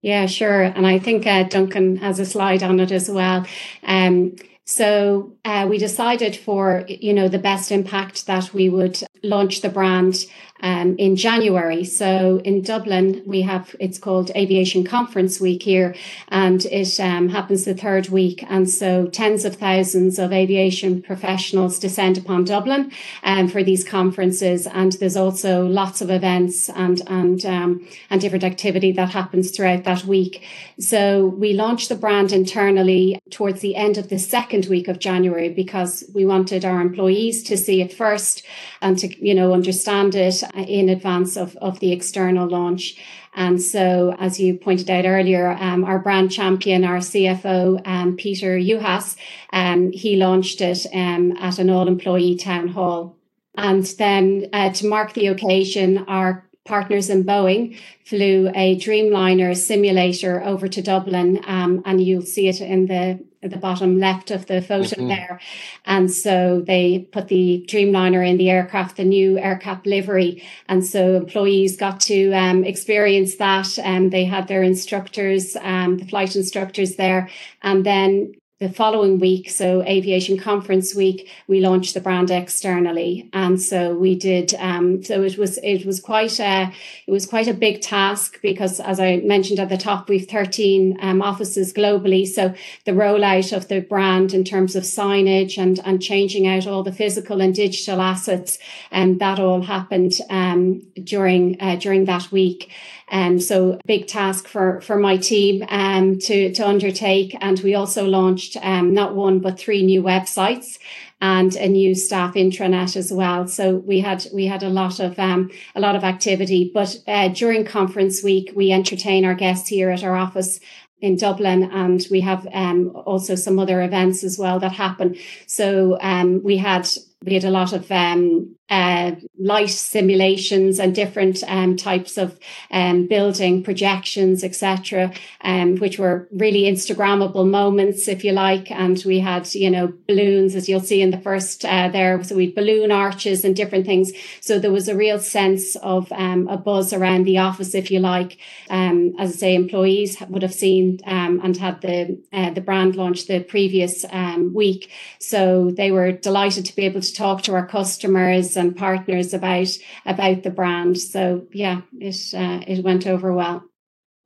[0.01, 0.63] Yeah, sure.
[0.63, 3.45] And I think uh, Duncan has a slide on it as well.
[3.83, 4.35] Um,
[4.71, 9.67] so uh, we decided for you know the best impact that we would launch the
[9.67, 10.25] brand
[10.61, 11.83] um, in January.
[11.83, 15.95] So in Dublin, we have it's called Aviation Conference Week here,
[16.29, 18.45] and it um, happens the third week.
[18.49, 22.91] And so tens of thousands of aviation professionals descend upon Dublin
[23.23, 24.67] um, for these conferences.
[24.67, 29.83] And there's also lots of events and and um, and different activity that happens throughout
[29.83, 30.43] that week.
[30.79, 35.49] So we launched the brand internally towards the end of the second week of January
[35.49, 38.43] because we wanted our employees to see it first
[38.81, 42.97] and to you know understand it in advance of, of the external launch.
[43.33, 48.57] And so, as you pointed out earlier, um, our brand champion, our CFO, um, Peter
[48.57, 49.15] Juhas,
[49.53, 53.15] um, he launched it um, at an all employee town hall.
[53.55, 60.43] And then uh, to mark the occasion, our partners in Boeing flew a Dreamliner simulator
[60.43, 64.61] over to Dublin, um, and you'll see it in the the bottom left of the
[64.61, 65.07] photo mm-hmm.
[65.07, 65.39] there.
[65.85, 71.15] And so they put the Dreamliner in the aircraft, the new AerCap livery, and so
[71.15, 73.79] employees got to um, experience that.
[73.79, 77.29] And um, they had their instructors, um, the flight instructors there,
[77.63, 83.59] and then the following week, so Aviation Conference Week, we launched the brand externally, and
[83.59, 84.53] so we did.
[84.53, 86.71] Um, so it was it was quite a
[87.07, 90.95] it was quite a big task because, as I mentioned at the top, we've thirteen
[91.01, 92.27] um, offices globally.
[92.27, 92.53] So
[92.85, 96.93] the rollout of the brand in terms of signage and and changing out all the
[96.93, 98.59] physical and digital assets,
[98.91, 102.71] and that all happened um, during uh, during that week.
[103.11, 107.35] Um, so big task for, for my team um, to, to undertake.
[107.41, 110.77] And we also launched um, not one, but three new websites
[111.21, 113.47] and a new staff intranet as well.
[113.47, 116.71] So we had we had a lot of um, a lot of activity.
[116.73, 120.59] But uh, during conference week, we entertain our guests here at our office
[120.99, 125.15] in Dublin, and we have um, also some other events as well that happen.
[125.47, 126.87] So um, we had
[127.23, 132.39] we had a lot of um, uh, light simulations and different um, types of
[132.71, 138.71] um, building projections, etc., um, which were really Instagrammable moments, if you like.
[138.71, 142.23] And we had, you know, balloons, as you'll see in the first uh, there.
[142.23, 144.13] So we had balloon arches and different things.
[144.39, 147.99] So there was a real sense of um, a buzz around the office, if you
[147.99, 148.37] like.
[148.69, 153.27] Um, as I say, employees would have seen and had the uh, the brand launch
[153.27, 154.05] the previous
[154.53, 159.33] week, so they were delighted to be able to talk to our customers and partners
[159.33, 159.69] about
[160.05, 160.99] about the brand.
[160.99, 163.63] So yeah, it uh, it went over well.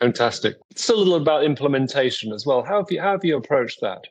[0.02, 0.56] Fantastic.
[0.76, 2.64] Still a little about implementation as well.
[2.64, 4.06] How have you how have you approached that?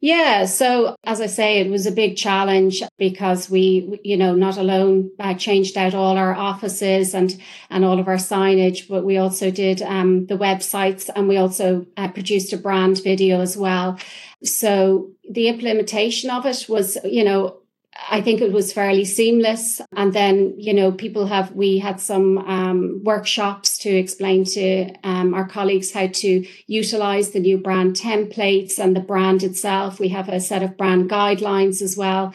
[0.00, 4.56] Yeah, so as I say, it was a big challenge because we, you know, not
[4.56, 7.36] alone uh, changed out all our offices and
[7.68, 11.84] and all of our signage, but we also did um, the websites and we also
[11.96, 13.98] uh, produced a brand video as well.
[14.44, 17.58] So the implementation of it was, you know,
[18.10, 19.80] I think it was fairly seamless.
[19.96, 25.34] And then, you know, people have, we had some um, workshops to explain to um,
[25.34, 30.00] our colleagues how to utilize the new brand templates and the brand itself.
[30.00, 32.34] We have a set of brand guidelines as well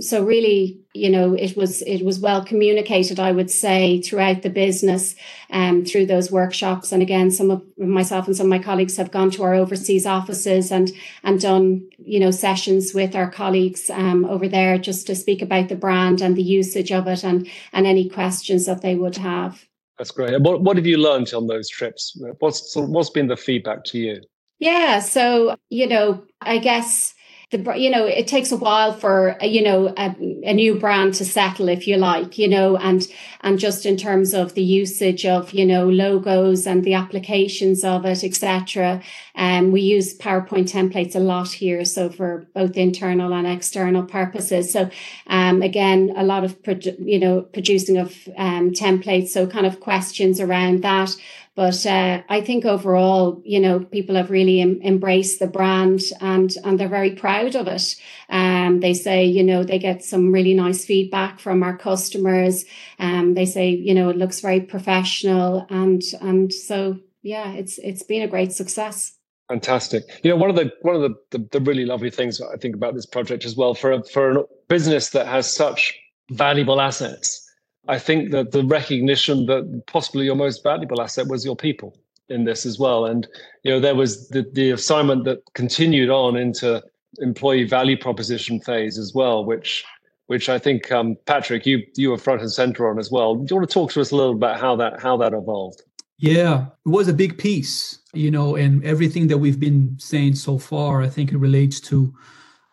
[0.00, 4.50] so really you know it was it was well communicated i would say throughout the
[4.50, 5.14] business
[5.50, 6.92] um, through those workshops.
[6.92, 10.06] And again some of myself and some of my colleagues have gone to our overseas
[10.06, 10.90] offices and
[11.22, 15.68] and done you know sessions with our colleagues um, over there just to speak about
[15.68, 19.64] the brand and the usage of it and and any questions that they would have.
[19.96, 20.40] That's great.
[20.40, 22.16] What, what have you learned on those trips?
[22.38, 24.20] What's what's been the feedback to you?
[24.58, 27.14] Yeah so you know i guess
[27.50, 31.24] the you know it takes a while for you know a, a, new brand to
[31.24, 33.06] settle if you like you know and
[33.40, 38.04] and just in terms of the usage of you know logos and the applications of
[38.04, 39.02] it etc
[39.34, 44.72] um, we use powerpoint templates a lot here so for both internal and external purposes.
[44.72, 44.90] So
[45.28, 46.56] um, again a lot of
[46.98, 51.10] you know producing of um, templates so kind of questions around that
[51.58, 56.54] but uh, I think overall, you know, people have really em- embraced the brand and
[56.62, 57.96] and they're very proud of it.
[58.28, 62.64] Um, they say, you know, they get some really nice feedback from our customers.
[63.00, 68.04] Um, they say, you know, it looks very professional, and and so yeah, it's it's
[68.04, 69.16] been a great success.
[69.48, 70.04] Fantastic.
[70.22, 72.76] You know, one of the one of the, the, the really lovely things I think
[72.76, 75.92] about this project as well for a, for a business that has such
[76.30, 77.47] valuable assets
[77.88, 81.98] I think that the recognition that possibly your most valuable asset was your people.
[82.28, 83.06] in this as well.
[83.06, 83.26] And
[83.62, 86.82] you know, there was the, the assignment that continued on into
[87.18, 89.84] employee value proposition phase as well, which
[90.26, 93.34] which I think um, Patrick, you you were front and center on as well.
[93.34, 95.82] Do you want to talk to us a little about how that how that evolved?
[96.18, 100.58] Yeah, it was a big piece, you know, and everything that we've been saying so
[100.58, 102.12] far, I think it relates to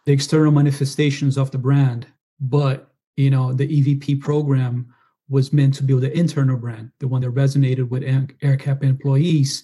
[0.05, 2.07] the external manifestations of the brand.
[2.39, 4.93] But you know, the EVP program
[5.29, 9.63] was meant to build an internal brand, the one that resonated with AerCap employees,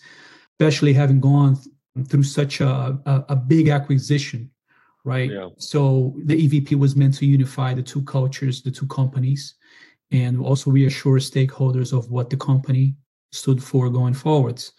[0.59, 1.57] especially having gone
[2.07, 4.49] through such a, a, a big acquisition,
[5.03, 5.29] right?
[5.29, 5.49] Yeah.
[5.57, 9.55] So the EVP was meant to unify the two cultures, the two companies,
[10.11, 12.95] and also reassure stakeholders of what the company
[13.31, 14.73] stood for going forwards.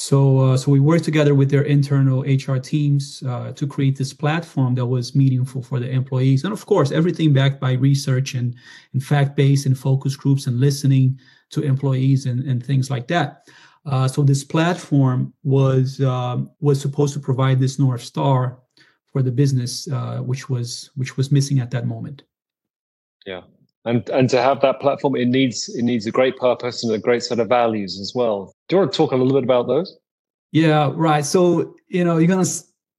[0.00, 4.12] So, uh, so we worked together with their internal HR teams uh, to create this
[4.12, 8.54] platform that was meaningful for the employees, and of course, everything backed by research and,
[8.92, 11.18] and fact-based and focus groups and listening
[11.50, 13.48] to employees and, and things like that.
[13.86, 18.60] Uh, so this platform was um, was supposed to provide this north star
[19.12, 22.22] for the business, uh, which was which was missing at that moment.
[23.26, 23.42] Yeah,
[23.88, 26.98] and and to have that platform, it needs it needs a great purpose and a
[26.98, 28.52] great set of values as well.
[28.68, 29.96] Do you want to talk a little bit about those?
[30.52, 31.24] Yeah, right.
[31.24, 32.44] So you know, you're gonna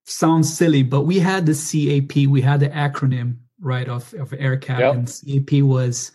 [0.06, 4.80] sound silly, but we had the CAP, we had the acronym right of of AerCap,
[4.80, 4.96] yep.
[4.96, 6.12] and CAP was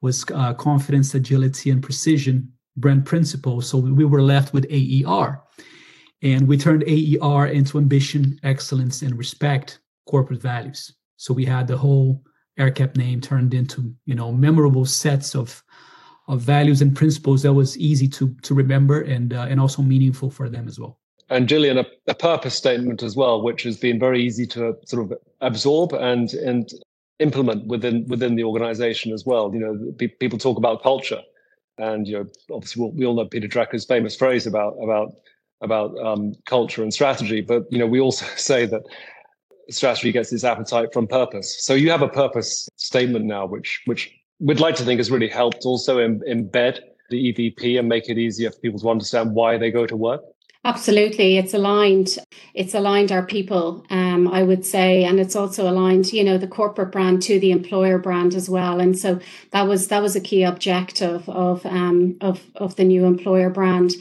[0.00, 3.68] was uh, confidence, agility, and precision brand principles.
[3.68, 5.42] So we were left with AER,
[6.22, 10.92] and we turned AER into ambition, excellence, and respect corporate values.
[11.16, 12.22] So we had the whole
[12.58, 15.62] AerCap name turned into you know memorable sets of
[16.28, 20.30] of values and principles that was easy to to remember and uh, and also meaningful
[20.30, 20.98] for them as well.
[21.30, 25.10] And Gillian, a, a, purpose statement as well, which has been very easy to sort
[25.10, 26.68] of absorb and and
[27.18, 29.50] implement within within the organization as well.
[29.52, 31.22] You know, pe- people talk about culture,
[31.78, 35.14] and you know, obviously we'll, we all know Peter Drucker's famous phrase about about
[35.60, 38.82] about um, culture and strategy, but you know, we also say that
[39.70, 41.64] strategy gets its appetite from purpose.
[41.64, 45.28] So you have a purpose statement now, which which we'd like to think has really
[45.28, 49.70] helped also embed the EVP and make it easier for people to understand why they
[49.70, 50.22] go to work.
[50.66, 52.16] Absolutely, it's aligned.
[52.54, 56.46] It's aligned our people, um, I would say, and it's also aligned, you know, the
[56.46, 58.80] corporate brand to the employer brand as well.
[58.80, 63.04] And so that was that was a key objective of um, of of the new
[63.04, 63.92] employer brand.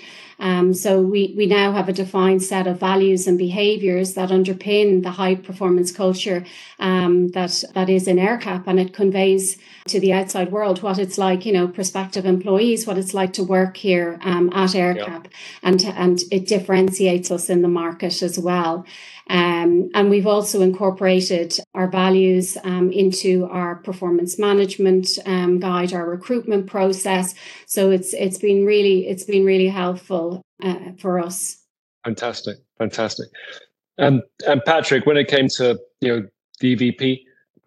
[0.44, 5.02] Um, so we, we now have a defined set of values and behaviours that underpin
[5.02, 6.46] the high performance culture
[6.80, 11.18] um, that that is in AerCap, and it conveys to the outside world what it's
[11.18, 15.28] like, you know, prospective employees, what it's like to work here um, at AerCap,
[15.64, 18.86] and and it differentiates us in the market as well.
[19.30, 26.10] Um, and we've also incorporated our values um, into our performance management um, guide, our
[26.10, 27.34] recruitment process.
[27.66, 31.58] So it's it's been really it's been really helpful uh, for us.
[32.04, 33.30] Fantastic, fantastic.
[33.98, 36.28] And and Patrick, when it came to you know
[36.62, 37.22] DVP,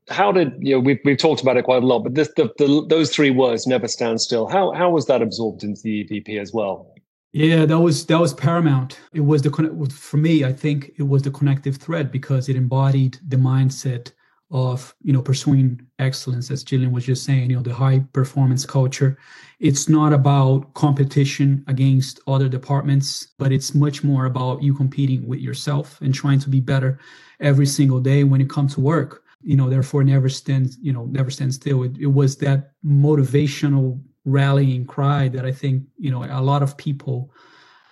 [0.09, 2.53] how did you know we've we've talked about it quite a lot, but this the,
[2.59, 4.47] the those three words never stand still.
[4.47, 6.93] How how was that absorbed into the EVP as well?
[7.37, 8.99] Yeah, that was that was paramount.
[9.13, 9.51] It was the
[9.93, 10.43] for me.
[10.43, 14.13] I think it was the connective thread because it embodied the mindset
[14.51, 17.51] of you know pursuing excellence, as Gillian was just saying.
[17.51, 19.19] You know, the high performance culture.
[19.61, 25.41] It's not about competition against other departments, but it's much more about you competing with
[25.41, 26.99] yourself and trying to be better
[27.41, 29.25] every single day when you come to work.
[29.43, 30.75] You know, therefore, never stand.
[30.81, 31.83] You know, never stand still.
[31.83, 36.77] It, it was that motivational rallying cry that I think you know a lot of
[36.77, 37.33] people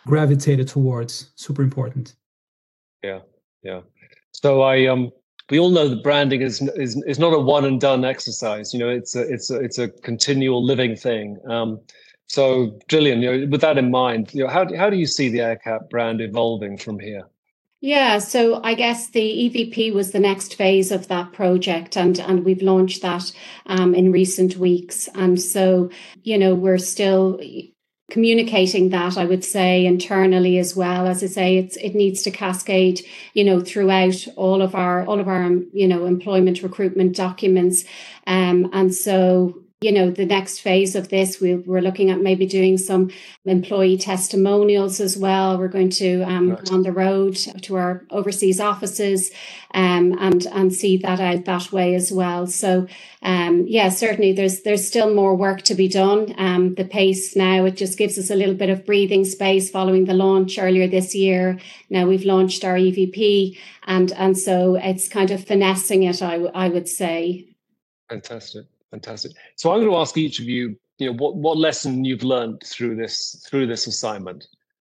[0.06, 1.30] gravitated towards.
[1.36, 2.14] Super important.
[3.02, 3.20] Yeah,
[3.62, 3.80] yeah.
[4.32, 5.10] So I um
[5.50, 8.72] we all know that branding is is is not a one and done exercise.
[8.72, 11.38] You know, it's a it's a it's a continual living thing.
[11.48, 11.80] Um,
[12.26, 15.28] so, Gillian, you know, with that in mind, you know, how how do you see
[15.28, 17.24] the AerCap brand evolving from here?
[17.84, 22.42] Yeah, so I guess the EVP was the next phase of that project, and and
[22.42, 23.30] we've launched that
[23.66, 25.06] um, in recent weeks.
[25.14, 25.90] And so,
[26.22, 27.38] you know, we're still
[28.10, 32.30] communicating that i would say internally as well as i say it's it needs to
[32.30, 33.00] cascade
[33.32, 37.82] you know throughout all of our all of our you know employment recruitment documents
[38.26, 42.46] um and so you know the next phase of this we, we're looking at maybe
[42.46, 43.10] doing some
[43.44, 45.58] employee testimonials as well.
[45.58, 46.72] We're going to um, right.
[46.72, 49.30] on the road to our overseas offices
[49.74, 52.46] um, and and see that out that way as well.
[52.46, 52.86] So
[53.20, 56.34] um, yeah certainly there's there's still more work to be done.
[56.38, 60.06] Um, the pace now it just gives us a little bit of breathing space following
[60.06, 61.58] the launch earlier this year.
[61.90, 66.52] Now we've launched our evp and and so it's kind of finessing it I, w-
[66.54, 67.48] I would say.
[68.08, 68.64] Fantastic
[68.94, 69.32] Fantastic.
[69.56, 72.62] So I'm going to ask each of you, you know, what what lesson you've learned
[72.64, 74.46] through this through this assignment.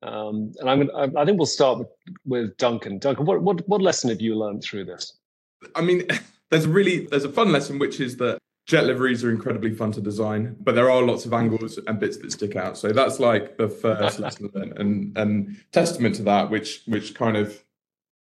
[0.04, 1.88] Um, and I'm gonna, I think we'll start with,
[2.26, 3.00] with Duncan.
[3.00, 5.18] Duncan, what, what what lesson have you learned through this?
[5.76, 6.08] I mean,
[6.50, 9.92] there's a really there's a fun lesson which is that jet liveries are incredibly fun
[9.92, 12.78] to design, but there are lots of angles and bits that stick out.
[12.78, 17.36] So that's like the first lesson learned, and and testament to that, which which kind
[17.36, 17.62] of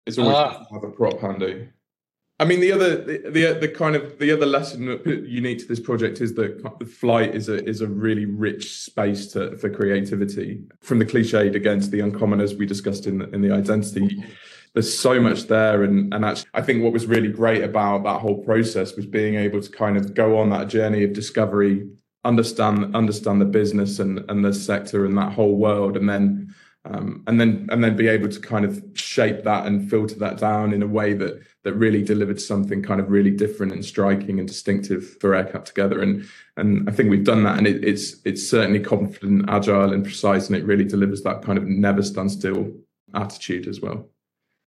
[0.05, 0.65] is always ah.
[0.73, 1.69] have a prop handy.
[2.41, 5.79] I mean, the other, the, the, the kind of the other lesson unique to this
[5.79, 10.63] project is that flight is a is a really rich space to, for creativity.
[10.79, 14.23] From the cliched against the uncommon, as we discussed in the, in the identity,
[14.73, 18.21] there's so much there, and and actually, I think what was really great about that
[18.21, 21.87] whole process was being able to kind of go on that journey of discovery,
[22.25, 26.55] understand understand the business and and the sector and that whole world, and then
[26.85, 30.39] um, and then and then be able to kind of shape that and filter that
[30.39, 34.39] down in a way that that really delivered something kind of really different and striking
[34.39, 36.01] and distinctive for AerCap together.
[36.01, 36.27] And
[36.57, 40.47] and I think we've done that, and it, it's it's certainly confident, agile, and precise,
[40.47, 42.71] and it really delivers that kind of never stand still
[43.13, 44.09] attitude as well.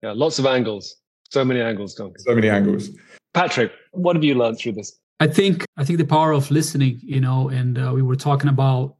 [0.02, 0.96] Yeah, lots of angles,
[1.30, 2.20] so many angles, Duncan.
[2.20, 2.90] So many angles.
[3.36, 4.98] Patrick, what have you learned through this?
[5.20, 8.50] I think I think the power of listening, you know, and uh, we were talking
[8.50, 8.96] about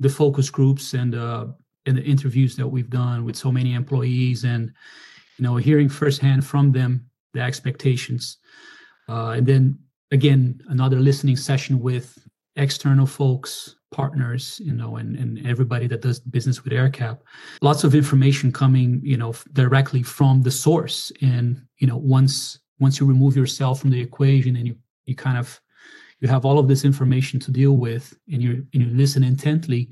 [0.00, 1.46] the focus groups and uh,
[1.86, 4.72] and the interviews that we've done with so many employees, and
[5.38, 8.38] you know, hearing firsthand from them the expectations.
[9.08, 9.78] Uh, and then
[10.10, 12.18] again, another listening session with
[12.56, 17.18] external folks, partners, you know, and, and everybody that does business with AerCap
[17.62, 21.10] Lots of information coming, you know, directly from the source.
[21.20, 24.76] And, you know, once once you remove yourself from the equation and you
[25.06, 25.60] you kind of
[26.20, 29.90] you have all of this information to deal with and you and you listen intently,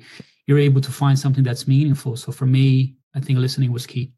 [0.48, 2.16] you're able to find something that's meaningful.
[2.16, 4.10] So for me, I think listening was key.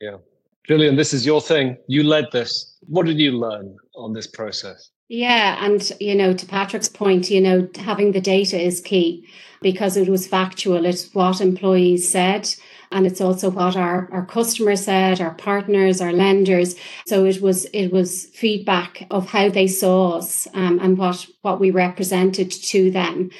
[0.00, 0.18] Yeah.
[0.66, 1.76] Gillian, this is your thing.
[1.88, 2.78] You led this.
[2.86, 4.90] What did you learn on this process?
[5.08, 9.26] Yeah, and you know, to Patrick's point, you know, having the data is key
[9.60, 10.84] because it was factual.
[10.84, 12.54] It's what employees said,
[12.92, 16.76] and it's also what our, our customers said, our partners, our lenders.
[17.06, 21.58] So it was it was feedback of how they saw us um, and what what
[21.58, 23.30] we represented to them.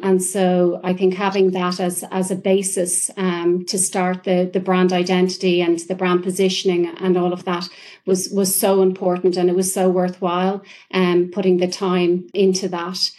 [0.00, 4.60] And so I think having that as, as a basis um, to start the, the
[4.60, 7.68] brand identity and the brand positioning and all of that
[8.06, 13.10] was, was so important and it was so worthwhile um, putting the time into that.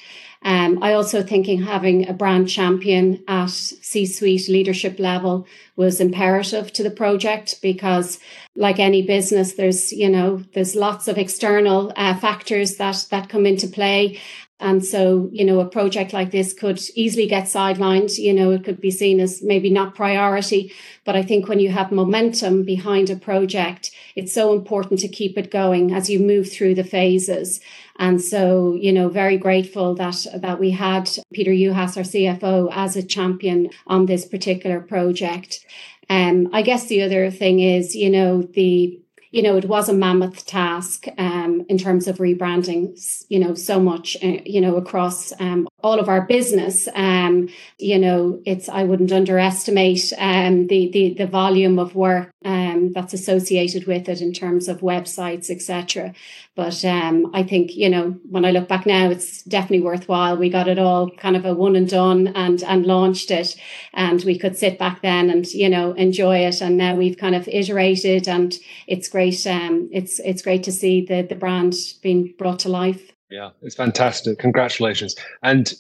[0.42, 6.84] Um, I also think having a brand champion at C-suite leadership level was imperative to
[6.84, 8.20] the project because,
[8.56, 13.46] like any business, there's you know there's lots of external uh, factors that that come
[13.46, 14.18] into play,
[14.60, 18.18] and so, you know, a project like this could easily get sidelined.
[18.18, 20.74] You know, it could be seen as maybe not priority.
[21.06, 25.38] But I think when you have momentum behind a project, it's so important to keep
[25.38, 27.62] it going as you move through the phases.
[27.98, 32.98] And so, you know, very grateful that that we had Peter Juhas, our CFO, as
[32.98, 35.66] a champion on this particular project.
[36.10, 39.00] Um, I guess the other thing is, you know, the
[39.32, 42.98] you know, it was a mammoth task um, in terms of rebranding,
[43.30, 46.88] you know, so much, uh, you know, across um, all of our business.
[46.96, 52.92] Um, you know, it's I wouldn't underestimate um, the the the volume of work um,
[52.94, 56.14] that's associated with it in terms of websites, etc.
[56.56, 60.38] But um, I think you know, when I look back now, it's definitely worthwhile.
[60.38, 63.56] We got it all kind of a one and done, and and launched it,
[63.94, 66.62] and we could sit back then and you know enjoy it.
[66.62, 68.58] And now we've kind of iterated, and
[68.88, 69.48] it's great great.
[69.48, 73.12] Um, it's it's great to see the the brand being brought to life.
[73.30, 74.40] Yeah, it's fantastic.
[74.40, 75.16] Congratulations.
[75.44, 75.74] And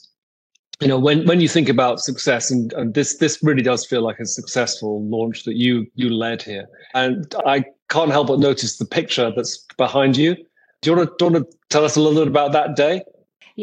[0.82, 4.02] you know when when you think about success and, and, this this really does feel
[4.02, 8.78] like a successful launch that you you led here and i can't help but notice
[8.78, 10.36] the picture that's behind you
[10.82, 12.78] do you want to, do you want to tell us a little bit about that
[12.78, 13.02] day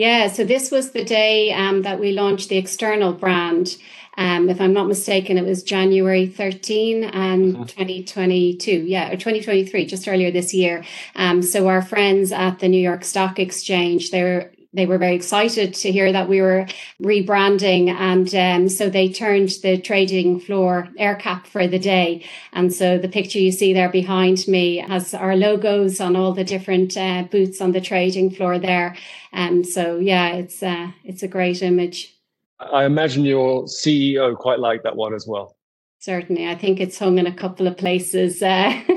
[0.05, 3.77] yeah so this was the day um, that we launched the external brand
[4.19, 7.65] um, if I'm not mistaken, it was January 13 and uh-huh.
[7.67, 8.71] 2022.
[8.71, 10.85] Yeah, or 2023, just earlier this year.
[11.15, 15.75] Um, so our friends at the New York Stock Exchange, they're they were very excited
[15.75, 16.67] to hear that we were
[17.03, 17.89] rebranding.
[17.89, 22.25] And um, so they turned the trading floor AerCap for the day.
[22.53, 26.45] And so the picture you see there behind me has our logos on all the
[26.45, 28.97] different uh, booths on the trading floor there.
[29.33, 32.13] And so, yeah, it's, uh, it's a great image.
[32.59, 35.57] I imagine your CEO quite liked that one as well.
[35.99, 38.71] Certainly, I think it's hung in a couple of places, uh,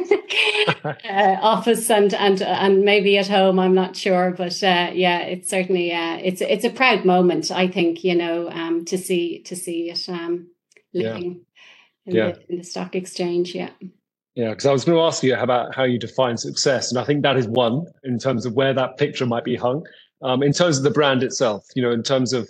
[0.86, 3.60] uh, office and and and maybe at home.
[3.60, 7.52] I'm not sure, but uh, yeah, it's certainly uh, it's it's a proud moment.
[7.52, 10.48] I think you know um, to see to see it um,
[10.94, 11.46] living
[12.06, 12.12] yeah.
[12.12, 12.32] In, yeah.
[12.32, 13.56] The, in the stock exchange.
[13.56, 13.72] Yeah.
[14.36, 17.04] Yeah, because I was going to ask you about how you define success, and I
[17.04, 19.84] think that is one in terms of where that picture might be hung.
[20.22, 22.50] Um, in terms of the brand itself, you know, in terms of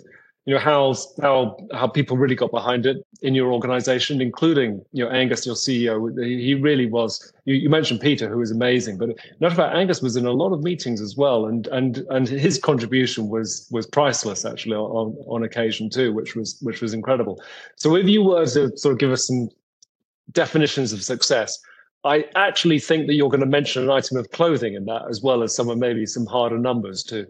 [0.50, 5.04] you know how how how people really got behind it in your organization, including you
[5.04, 5.94] know Aengus, your CEO.
[6.26, 7.32] He really was.
[7.44, 10.52] You, you mentioned Peter, who was amazing, but not about Aengus was in a lot
[10.52, 15.44] of meetings as well, and and and his contribution was was priceless actually on on
[15.44, 17.40] occasion too, which was which was incredible.
[17.76, 19.50] So if you were to sort of give us some
[20.32, 21.60] definitions of success,
[22.02, 25.22] I actually think that you're going to mention an item of clothing in that as
[25.22, 27.28] well as some of maybe some harder numbers too.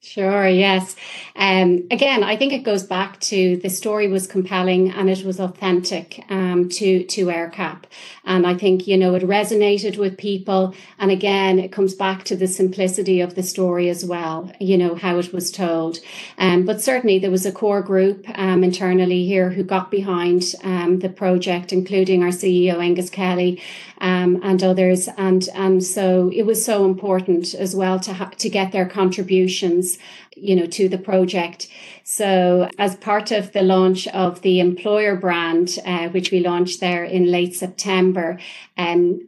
[0.00, 0.94] Sure, yes.
[1.34, 5.40] Um, again, I think it goes back to the story was compelling and it was
[5.40, 7.82] authentic um, to, to AerCap.
[8.24, 10.72] And I think, you know, it resonated with people.
[11.00, 14.94] And again, it comes back to the simplicity of the story as well, you know,
[14.94, 15.98] how it was told.
[16.38, 21.00] Um, but certainly there was a core group um, internally here who got behind um,
[21.00, 23.60] the project, including our CEO, Aengus Kelly,
[24.00, 25.08] um, and others.
[25.16, 29.98] And, and so it was so important as well to, ha- to get their contributions,
[30.36, 31.68] you know, to the project.
[32.04, 37.04] So as part of the launch of the employer brand, uh, which we launched there
[37.04, 38.38] in late September,
[38.76, 39.20] um,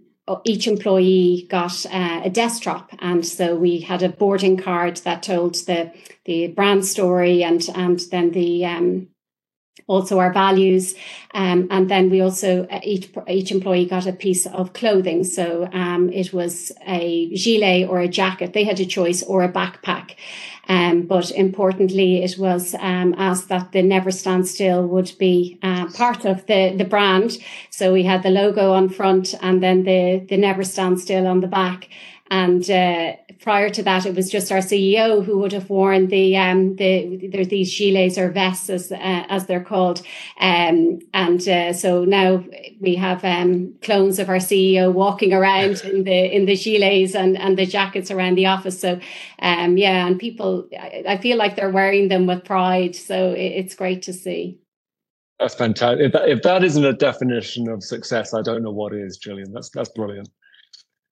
[0.44, 5.54] each employee got uh, a desktop and so we had a boarding card that told
[5.66, 5.92] the
[6.24, 9.08] the brand story and and then the um,
[9.86, 10.94] also our values.
[11.32, 15.24] Um, and then we also, uh, each, each employee got a piece of clothing.
[15.24, 18.52] So um, it was a gilet or a jacket.
[18.52, 20.16] They had a choice or a backpack.
[20.68, 25.90] Um, but importantly, it was um, asked that the Never Stand Still would be uh,
[25.92, 27.38] part of the, the brand.
[27.70, 31.40] So we had the logo on front and then the, the Never Stand Still on
[31.40, 31.88] the back.
[32.30, 36.36] And uh, prior to that, it was just our CEO who would have worn the
[36.36, 40.02] um, the there's these gilets or vests as uh, as they're called,
[40.38, 42.44] um, and uh, so now
[42.80, 47.38] we have um, clones of our CEO walking around in the in the gilets and
[47.38, 48.78] and the jackets around the office.
[48.78, 49.00] So
[49.40, 52.94] um, yeah, and people, I, I feel like they're wearing them with pride.
[52.94, 54.58] So it, it's great to see.
[55.38, 56.06] That's fantastic.
[56.06, 59.52] If that, if that isn't a definition of success, I don't know what is, Gillian.
[59.52, 60.28] That's that's brilliant.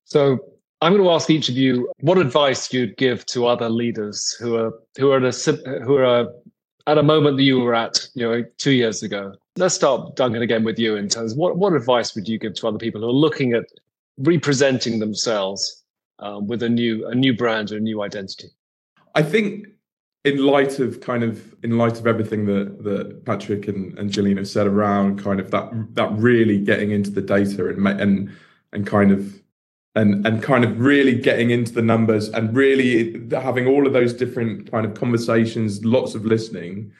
[0.05, 0.39] So
[0.81, 4.55] I'm going to ask each of you what advice you'd give to other leaders who
[4.55, 5.53] are who are at a,
[5.83, 6.29] who are
[6.87, 9.33] at a moment that you were at, you know, two years ago.
[9.57, 10.95] Let's start, Duncan, again with you.
[10.95, 13.65] In terms, what what advice would you give to other people who are looking at
[14.17, 15.83] representing themselves
[16.19, 18.47] um, with a new a new brand or a new identity?
[19.15, 19.67] I think
[20.23, 24.37] in light of kind of in light of everything that that Patrick and, and Gillian
[24.37, 28.31] have said around kind of that that really getting into the data and and
[28.71, 29.41] and kind of
[29.95, 34.13] and and kind of really getting into the numbers and really having all of those
[34.13, 36.91] different kind of conversations, lots of listening.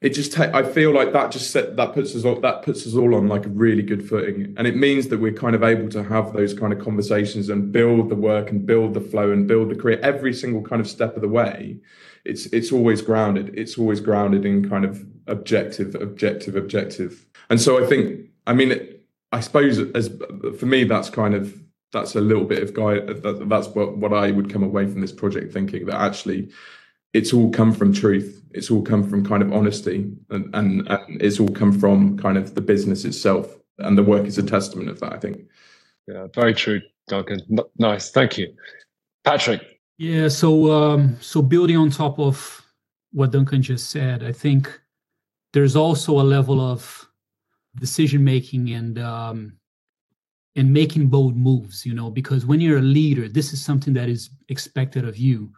[0.00, 2.86] It just ta- I feel like that just set, that puts us all, that puts
[2.86, 5.62] us all on like a really good footing, and it means that we're kind of
[5.62, 9.30] able to have those kind of conversations and build the work and build the flow
[9.30, 11.78] and build the career every single kind of step of the way.
[12.24, 13.50] It's it's always grounded.
[13.58, 17.26] It's always grounded in kind of objective, objective, objective.
[17.50, 18.78] And so I think I mean
[19.32, 20.10] I suppose as
[20.58, 21.60] for me that's kind of
[21.92, 23.06] that's a little bit of guide.
[23.22, 26.50] That, that's what what I would come away from this project thinking that actually
[27.12, 28.42] it's all come from truth.
[28.52, 32.36] It's all come from kind of honesty, and, and, and it's all come from kind
[32.36, 33.56] of the business itself.
[33.78, 35.12] And the work is a testament of that.
[35.12, 35.40] I think.
[36.06, 37.40] Yeah, very true, Duncan.
[37.78, 38.54] Nice, thank you,
[39.24, 39.80] Patrick.
[39.98, 42.64] Yeah, so um, so building on top of
[43.12, 44.80] what Duncan just said, I think
[45.52, 47.08] there's also a level of
[47.76, 49.52] decision making and um,
[50.56, 54.08] and making bold moves you know because when you're a leader this is something that
[54.08, 55.50] is expected of you.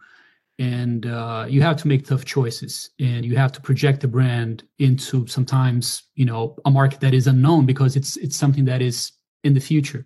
[0.59, 4.63] And uh, you have to make tough choices and you have to project the brand
[4.77, 9.11] into sometimes you know a market that is unknown because it's it's something that is
[9.43, 10.05] in the future.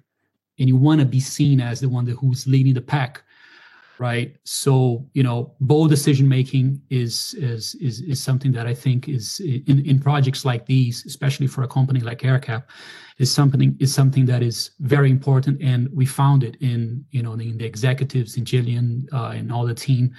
[0.58, 3.24] And you want to be seen as the one that who's leading the pack
[4.00, 4.36] right?
[4.43, 9.39] So you know bold decision making is is is is something that i think is
[9.39, 12.64] in in projects like these especially for a company like AerCap
[13.18, 15.62] is something is something that is very important.
[15.62, 19.66] And we found it in you know in the executives in Gillian uh, and all
[19.66, 20.14] the team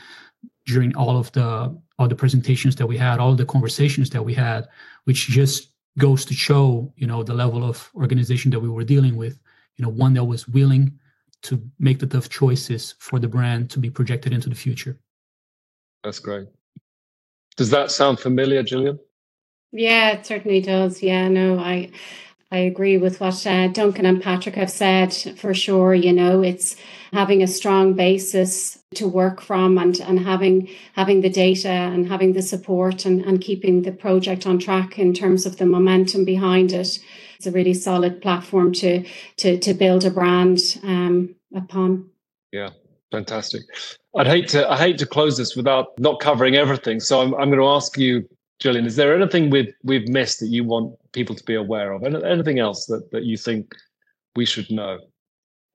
[0.66, 4.34] during all of the all the presentations that we had all the conversations that we
[4.34, 4.68] had
[5.04, 9.16] which just goes to show you know the level of organization that we were dealing
[9.16, 9.40] with
[9.76, 10.92] you know one that was willing
[11.42, 14.98] to make the tough choices for the brand to be projected into the future.
[16.04, 16.48] That's great.
[17.56, 18.98] Does that sound familiar, Gillian?
[19.72, 21.02] Yeah, it certainly does.
[21.02, 21.90] Yeah, no, I
[22.50, 25.94] I agree with what uh, Duncan and Patrick have said for sure.
[25.94, 26.76] You know, it's
[27.12, 32.32] having a strong basis to work from and, and having having the data and having
[32.32, 36.72] the support and, and keeping the project on track in terms of the momentum behind
[36.72, 36.98] it
[37.38, 39.04] it's a really solid platform to
[39.36, 42.10] to to build a brand um, upon.
[42.52, 42.70] Yeah,
[43.12, 43.62] fantastic.
[44.16, 46.98] I'd hate to I hate to close this without not covering everything.
[46.98, 48.28] So I'm I'm going to ask you
[48.58, 52.02] Gillian, is there anything we've we've missed that you want people to be aware of?
[52.02, 53.74] Anything else that that you think
[54.34, 54.98] we should know?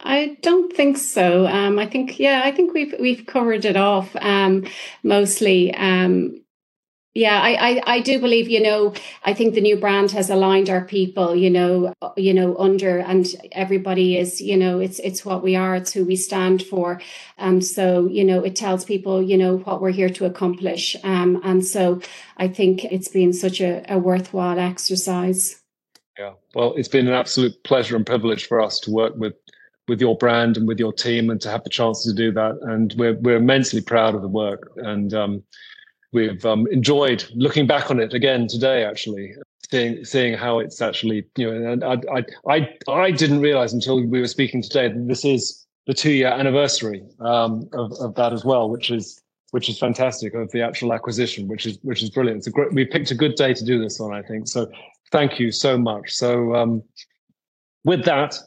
[0.02, 1.48] I don't think so.
[1.48, 4.66] Um, I think yeah, I think we've we've covered it off um,
[5.04, 5.74] mostly.
[5.76, 6.43] Um,
[7.16, 8.94] yeah, I, I, I do believe, you know,
[9.24, 12.98] I think the new brand has aligned our people, you know, uh, you know, under
[12.98, 17.00] and everybody is, you know, it's it's what we are, it's who we stand for.
[17.38, 20.96] And um, so, you know, it tells people, you know, what we're here to accomplish.
[21.04, 22.02] Um, and so
[22.38, 25.62] I think it's been such a, a worthwhile exercise.
[26.18, 26.34] Yeah.
[26.56, 29.36] Well, it's been an absolute pleasure and privilege for us to work with
[29.88, 32.58] with your brand and with your team and to have the chance to do that.
[32.64, 34.72] And we're we're immensely proud of the work.
[34.78, 35.44] And um
[36.14, 39.34] we've um, enjoyed looking back on it again today actually
[39.70, 43.96] seeing seeing how it's actually you know and I, I i i didn't realize until
[43.96, 48.34] we were speaking today that this is the two year anniversary um, of, of that
[48.34, 52.10] as well which is which is fantastic of the actual acquisition which is which is
[52.10, 52.40] brilliant.
[52.40, 54.48] It's a great we picked a good day to do this on i think.
[54.48, 54.68] So
[55.12, 56.12] thank you so much.
[56.12, 56.82] So um,
[57.84, 58.38] with that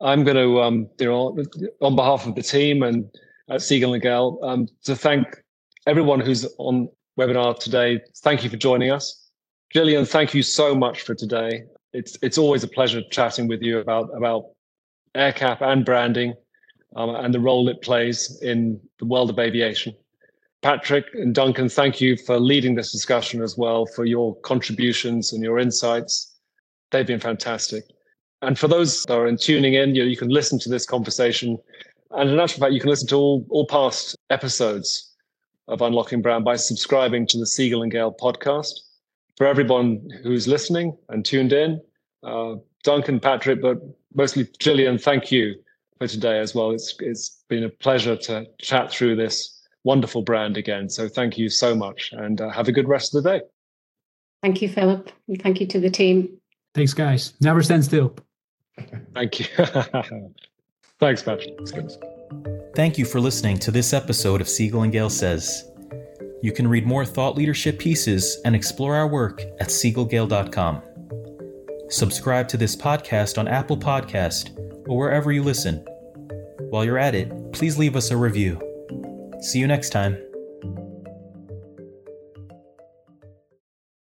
[0.00, 1.36] i'm going to um, you know
[1.80, 3.08] on behalf of the team and
[3.48, 5.26] at Siegel and Gale um, to thank
[5.86, 6.88] everyone who's on
[7.18, 8.00] webinar today.
[8.18, 9.30] Thank you for joining us.
[9.72, 11.64] Gillian, thank you so much for today.
[11.92, 14.46] It's it's always a pleasure chatting with you about about
[15.14, 16.34] AerCap and branding
[16.94, 19.94] um, and the role it plays in the world of aviation.
[20.62, 25.42] Patrick and Duncan, thank you for leading this discussion as well, for your contributions and
[25.42, 26.34] your insights.
[26.90, 27.84] They've been fantastic.
[28.42, 31.58] And for those that are in tuning in, you, you can listen to this conversation.
[32.12, 35.05] And in actual fact, you can listen to all, all past episodes
[35.68, 38.80] of Unlocking Brand by subscribing to the Siegel and Gale podcast.
[39.36, 41.80] For everyone who's listening and tuned in,
[42.22, 42.54] uh,
[42.84, 43.78] Duncan, Patrick, but
[44.14, 45.54] mostly Gillian, thank you
[45.98, 46.70] for today as well.
[46.70, 50.88] It's it's been a pleasure to chat through this wonderful brand again.
[50.88, 53.44] So thank you so much, and uh, have a good rest of the day.
[54.42, 56.38] Thank you, Philip, and thank you to the team.
[56.74, 57.34] Thanks, guys.
[57.40, 58.14] Never stand still.
[59.14, 59.46] Thank you.
[61.00, 62.06] Thanks, Patrick.
[62.76, 65.72] Thank you for listening to this episode of Siegel and Gale Says.
[66.42, 70.82] You can read more thought leadership pieces and explore our work at siegelgale.com.
[71.88, 75.86] Subscribe to this podcast on Apple Podcast or wherever you listen.
[76.68, 78.60] While you're at it, please leave us a review.
[79.40, 80.25] See you next time.